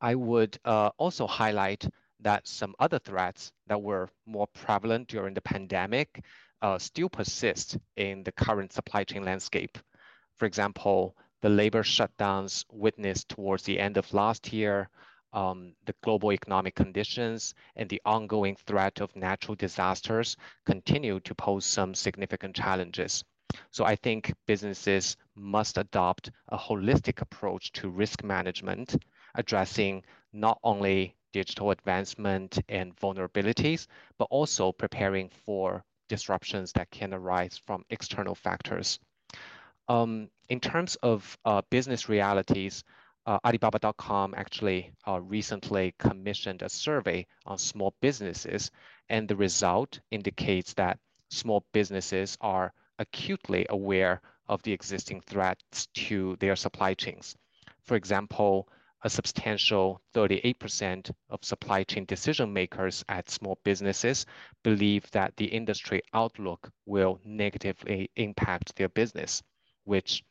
I 0.00 0.14
would 0.14 0.58
uh, 0.64 0.90
also 0.96 1.26
highlight 1.26 1.86
that 2.20 2.46
some 2.46 2.74
other 2.78 2.98
threats 2.98 3.52
that 3.66 3.80
were 3.80 4.08
more 4.26 4.46
prevalent 4.48 5.08
during 5.08 5.34
the 5.34 5.42
pandemic 5.42 6.24
uh, 6.62 6.78
still 6.78 7.08
persist 7.08 7.76
in 7.96 8.22
the 8.22 8.32
current 8.32 8.72
supply 8.72 9.04
chain 9.04 9.24
landscape. 9.24 9.78
For 10.38 10.46
example, 10.46 11.16
the 11.40 11.48
labor 11.48 11.82
shutdowns 11.82 12.64
witnessed 12.70 13.28
towards 13.28 13.64
the 13.64 13.78
end 13.78 13.96
of 13.96 14.12
last 14.14 14.52
year, 14.52 14.88
um, 15.32 15.74
the 15.86 15.94
global 16.02 16.32
economic 16.32 16.74
conditions, 16.74 17.54
and 17.76 17.88
the 17.88 18.00
ongoing 18.04 18.56
threat 18.56 19.00
of 19.00 19.14
natural 19.16 19.54
disasters 19.54 20.36
continue 20.66 21.20
to 21.20 21.34
pose 21.34 21.64
some 21.64 21.94
significant 21.94 22.54
challenges. 22.54 23.24
So 23.70 23.84
I 23.84 23.96
think 23.96 24.32
businesses 24.46 25.16
must 25.34 25.78
adopt 25.78 26.30
a 26.48 26.56
holistic 26.56 27.20
approach 27.20 27.72
to 27.72 27.88
risk 27.88 28.24
management, 28.24 28.96
addressing 29.34 30.04
not 30.32 30.58
only 30.62 31.14
digital 31.32 31.70
advancement 31.70 32.58
and 32.68 32.96
vulnerabilities, 32.96 33.86
but 34.18 34.28
also 34.30 34.72
preparing 34.72 35.30
for 35.44 35.84
disruptions 36.08 36.72
that 36.72 36.90
can 36.90 37.14
arise 37.14 37.60
from 37.66 37.84
external 37.90 38.34
factors. 38.34 38.98
Um, 39.88 40.28
in 40.48 40.60
terms 40.60 40.96
of 40.96 41.38
uh, 41.44 41.62
business 41.70 42.08
realities, 42.08 42.84
uh, 43.26 43.38
Alibaba.com 43.44 44.34
actually 44.36 44.92
uh, 45.06 45.20
recently 45.20 45.94
commissioned 45.98 46.62
a 46.62 46.68
survey 46.68 47.26
on 47.46 47.58
small 47.58 47.94
businesses, 48.00 48.70
and 49.08 49.28
the 49.28 49.36
result 49.36 50.00
indicates 50.10 50.74
that 50.74 50.98
small 51.28 51.64
businesses 51.72 52.36
are 52.40 52.72
acutely 52.98 53.66
aware 53.70 54.20
of 54.48 54.62
the 54.62 54.72
existing 54.72 55.20
threats 55.20 55.86
to 55.94 56.36
their 56.40 56.56
supply 56.56 56.94
chains. 56.94 57.36
For 57.82 57.96
example, 57.96 58.68
a 59.04 59.10
substantial 59.10 60.00
38% 60.14 61.10
of 61.30 61.44
supply 61.44 61.82
chain 61.82 62.04
decision 62.04 62.52
makers 62.52 63.04
at 63.08 63.30
small 63.30 63.58
businesses 63.64 64.26
believe 64.62 65.10
that 65.10 65.36
the 65.36 65.46
industry 65.46 66.02
outlook 66.14 66.70
will 66.86 67.20
negatively 67.24 68.10
impact 68.16 68.76
their 68.76 68.88
business, 68.88 69.42
which 69.84 70.24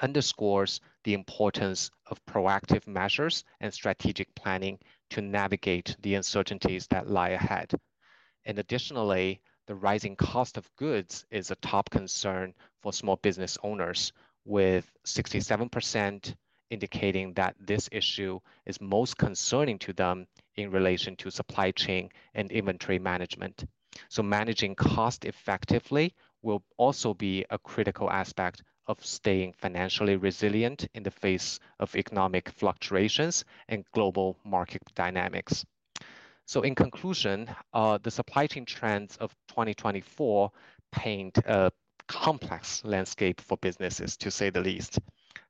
underscores 0.00 0.80
the 1.04 1.14
importance 1.14 1.90
of 2.06 2.24
proactive 2.26 2.86
measures 2.86 3.44
and 3.60 3.72
strategic 3.72 4.34
planning 4.34 4.78
to 5.10 5.20
navigate 5.20 5.96
the 6.02 6.14
uncertainties 6.14 6.86
that 6.88 7.08
lie 7.08 7.30
ahead. 7.30 7.72
And 8.44 8.58
additionally, 8.58 9.40
the 9.66 9.74
rising 9.74 10.16
cost 10.16 10.56
of 10.56 10.68
goods 10.76 11.24
is 11.30 11.50
a 11.50 11.56
top 11.56 11.90
concern 11.90 12.54
for 12.80 12.92
small 12.92 13.16
business 13.16 13.56
owners, 13.62 14.12
with 14.44 14.90
67% 15.06 16.34
indicating 16.70 17.32
that 17.34 17.54
this 17.60 17.88
issue 17.92 18.40
is 18.66 18.80
most 18.80 19.16
concerning 19.18 19.78
to 19.78 19.92
them 19.92 20.26
in 20.56 20.70
relation 20.70 21.14
to 21.16 21.30
supply 21.30 21.70
chain 21.70 22.08
and 22.34 22.50
inventory 22.50 22.98
management. 22.98 23.64
So 24.08 24.22
managing 24.22 24.74
cost 24.74 25.24
effectively 25.24 26.14
will 26.40 26.64
also 26.78 27.14
be 27.14 27.44
a 27.50 27.58
critical 27.58 28.10
aspect 28.10 28.62
of 28.86 29.04
staying 29.04 29.52
financially 29.52 30.16
resilient 30.16 30.88
in 30.94 31.02
the 31.02 31.10
face 31.10 31.58
of 31.78 31.94
economic 31.94 32.48
fluctuations 32.50 33.44
and 33.68 33.84
global 33.92 34.36
market 34.44 34.82
dynamics. 34.94 35.64
So 36.44 36.62
in 36.62 36.74
conclusion, 36.74 37.48
uh, 37.72 37.98
the 38.02 38.10
supply 38.10 38.46
chain 38.46 38.64
trends 38.64 39.16
of 39.18 39.34
2024 39.48 40.50
paint 40.90 41.38
a 41.38 41.70
complex 42.08 42.84
landscape 42.84 43.40
for 43.40 43.56
businesses, 43.58 44.16
to 44.18 44.30
say 44.30 44.50
the 44.50 44.60
least. 44.60 44.98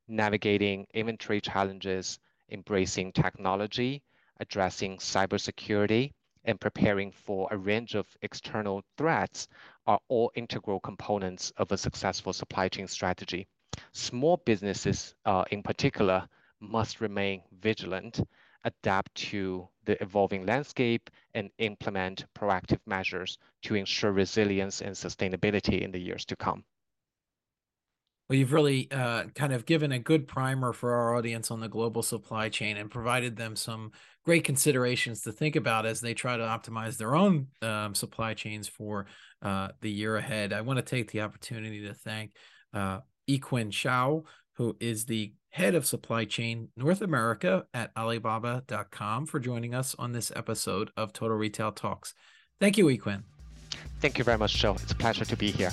Navigating 0.07 0.87
inventory 0.95 1.41
challenges, 1.41 2.19
embracing 2.51 3.13
technology, 3.13 4.03
addressing 4.39 4.99
cybersecurity, 4.99 6.13
and 6.45 6.61
preparing 6.61 7.11
for 7.11 7.49
a 7.51 7.57
range 7.57 7.95
of 7.95 8.07
external 8.23 8.83
threats 8.97 9.49
are 9.87 10.01
all 10.09 10.31
integral 10.35 10.81
components 10.81 11.53
of 11.57 11.73
a 11.73 11.77
successful 11.77 12.33
supply 12.33 12.69
chain 12.69 12.87
strategy. 12.89 13.47
Small 13.93 14.37
businesses, 14.45 15.15
uh, 15.25 15.45
in 15.51 15.63
particular, 15.63 16.29
must 16.61 17.01
remain 17.01 17.43
vigilant, 17.61 18.21
adapt 18.65 19.15
to 19.15 19.69
the 19.85 20.01
evolving 20.03 20.47
landscape, 20.47 21.11
and 21.35 21.51
implement 21.59 22.27
proactive 22.35 22.81
measures 22.87 23.39
to 23.63 23.75
ensure 23.75 24.13
resilience 24.13 24.81
and 24.81 24.95
sustainability 24.95 25.81
in 25.83 25.91
the 25.91 26.01
years 26.01 26.25
to 26.27 26.37
come. 26.37 26.65
Well, 28.33 28.39
you've 28.39 28.55
really 28.55 28.91
uh, 28.91 29.25
kind 29.35 29.53
of 29.53 29.67
given 29.67 29.93
a 29.93 29.99
good 29.99 30.27
primer 30.27 30.73
for 30.73 30.95
our 30.95 31.15
audience 31.15 31.51
on 31.51 31.61
the 31.61 31.69
global 31.69 32.03
supply 32.03 32.49
chain 32.49 32.79
and 32.79 32.91
provided 32.91 33.37
them 33.37 33.57
some 33.57 33.93
great 34.25 34.43
considerations 34.43 35.21
to 35.25 35.33
think 35.33 35.55
about 35.55 35.85
as 35.85 36.01
they 36.01 36.15
try 36.15 36.39
to 36.39 36.43
optimize 36.43 36.97
their 36.97 37.15
own 37.15 37.49
um, 37.61 37.95
supply 37.95 38.33
chains 38.33 38.67
for 38.67 39.05
uh, 39.43 39.69
the 39.83 39.91
year 39.91 40.17
ahead. 40.17 40.55
I 40.55 40.63
want 40.63 40.79
to 40.79 40.83
take 40.83 41.11
the 41.11 41.21
opportunity 41.21 41.87
to 41.87 41.93
thank 41.93 42.35
uh, 42.73 43.01
Yikun 43.29 43.71
Shao, 43.71 44.25
who 44.55 44.79
is 44.81 45.05
the 45.05 45.35
head 45.51 45.75
of 45.75 45.85
supply 45.85 46.25
chain 46.25 46.71
North 46.75 47.03
America 47.03 47.67
at 47.75 47.91
Alibaba.com, 47.99 49.27
for 49.27 49.41
joining 49.41 49.75
us 49.75 49.95
on 49.99 50.13
this 50.13 50.33
episode 50.35 50.91
of 50.97 51.13
Total 51.13 51.37
Retail 51.37 51.73
Talks. 51.73 52.15
Thank 52.59 52.79
you, 52.79 52.87
Yikun. 52.87 53.25
Thank 54.01 54.17
you 54.17 54.25
very 54.25 54.39
much, 54.39 54.55
Joe. 54.55 54.73
It's 54.83 54.93
a 54.93 54.95
pleasure 54.95 55.27
to 55.27 55.37
be 55.37 55.51
here. 55.51 55.71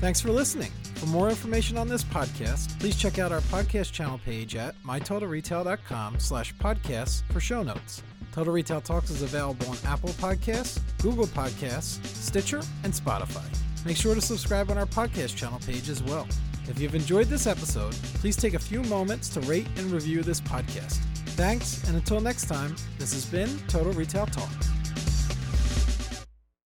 Thanks 0.00 0.18
for 0.18 0.30
listening. 0.30 0.72
For 0.94 1.06
more 1.06 1.28
information 1.28 1.76
on 1.76 1.86
this 1.86 2.02
podcast, 2.02 2.78
please 2.80 2.96
check 2.96 3.18
out 3.18 3.32
our 3.32 3.42
podcast 3.42 3.92
channel 3.92 4.18
page 4.24 4.56
at 4.56 4.74
mytotalretail.com 4.82 6.18
slash 6.18 6.54
podcasts 6.54 7.22
for 7.30 7.38
show 7.38 7.62
notes. 7.62 8.02
Total 8.32 8.52
Retail 8.52 8.80
Talks 8.80 9.10
is 9.10 9.20
available 9.20 9.68
on 9.68 9.76
Apple 9.84 10.10
Podcasts, 10.10 10.80
Google 11.02 11.26
Podcasts, 11.26 12.04
Stitcher, 12.06 12.62
and 12.82 12.94
Spotify. 12.94 13.44
Make 13.84 13.96
sure 13.96 14.14
to 14.14 14.20
subscribe 14.22 14.70
on 14.70 14.78
our 14.78 14.86
podcast 14.86 15.36
channel 15.36 15.60
page 15.66 15.90
as 15.90 16.02
well. 16.02 16.26
If 16.66 16.80
you've 16.80 16.94
enjoyed 16.94 17.26
this 17.26 17.46
episode, 17.46 17.92
please 18.14 18.36
take 18.36 18.54
a 18.54 18.58
few 18.58 18.82
moments 18.84 19.28
to 19.30 19.40
rate 19.40 19.66
and 19.76 19.90
review 19.90 20.22
this 20.22 20.40
podcast. 20.40 20.98
Thanks, 21.36 21.86
and 21.88 21.96
until 21.96 22.20
next 22.20 22.46
time, 22.46 22.74
this 22.98 23.12
has 23.12 23.26
been 23.26 23.58
Total 23.68 23.92
Retail 23.92 24.26
Talks. 24.26 24.69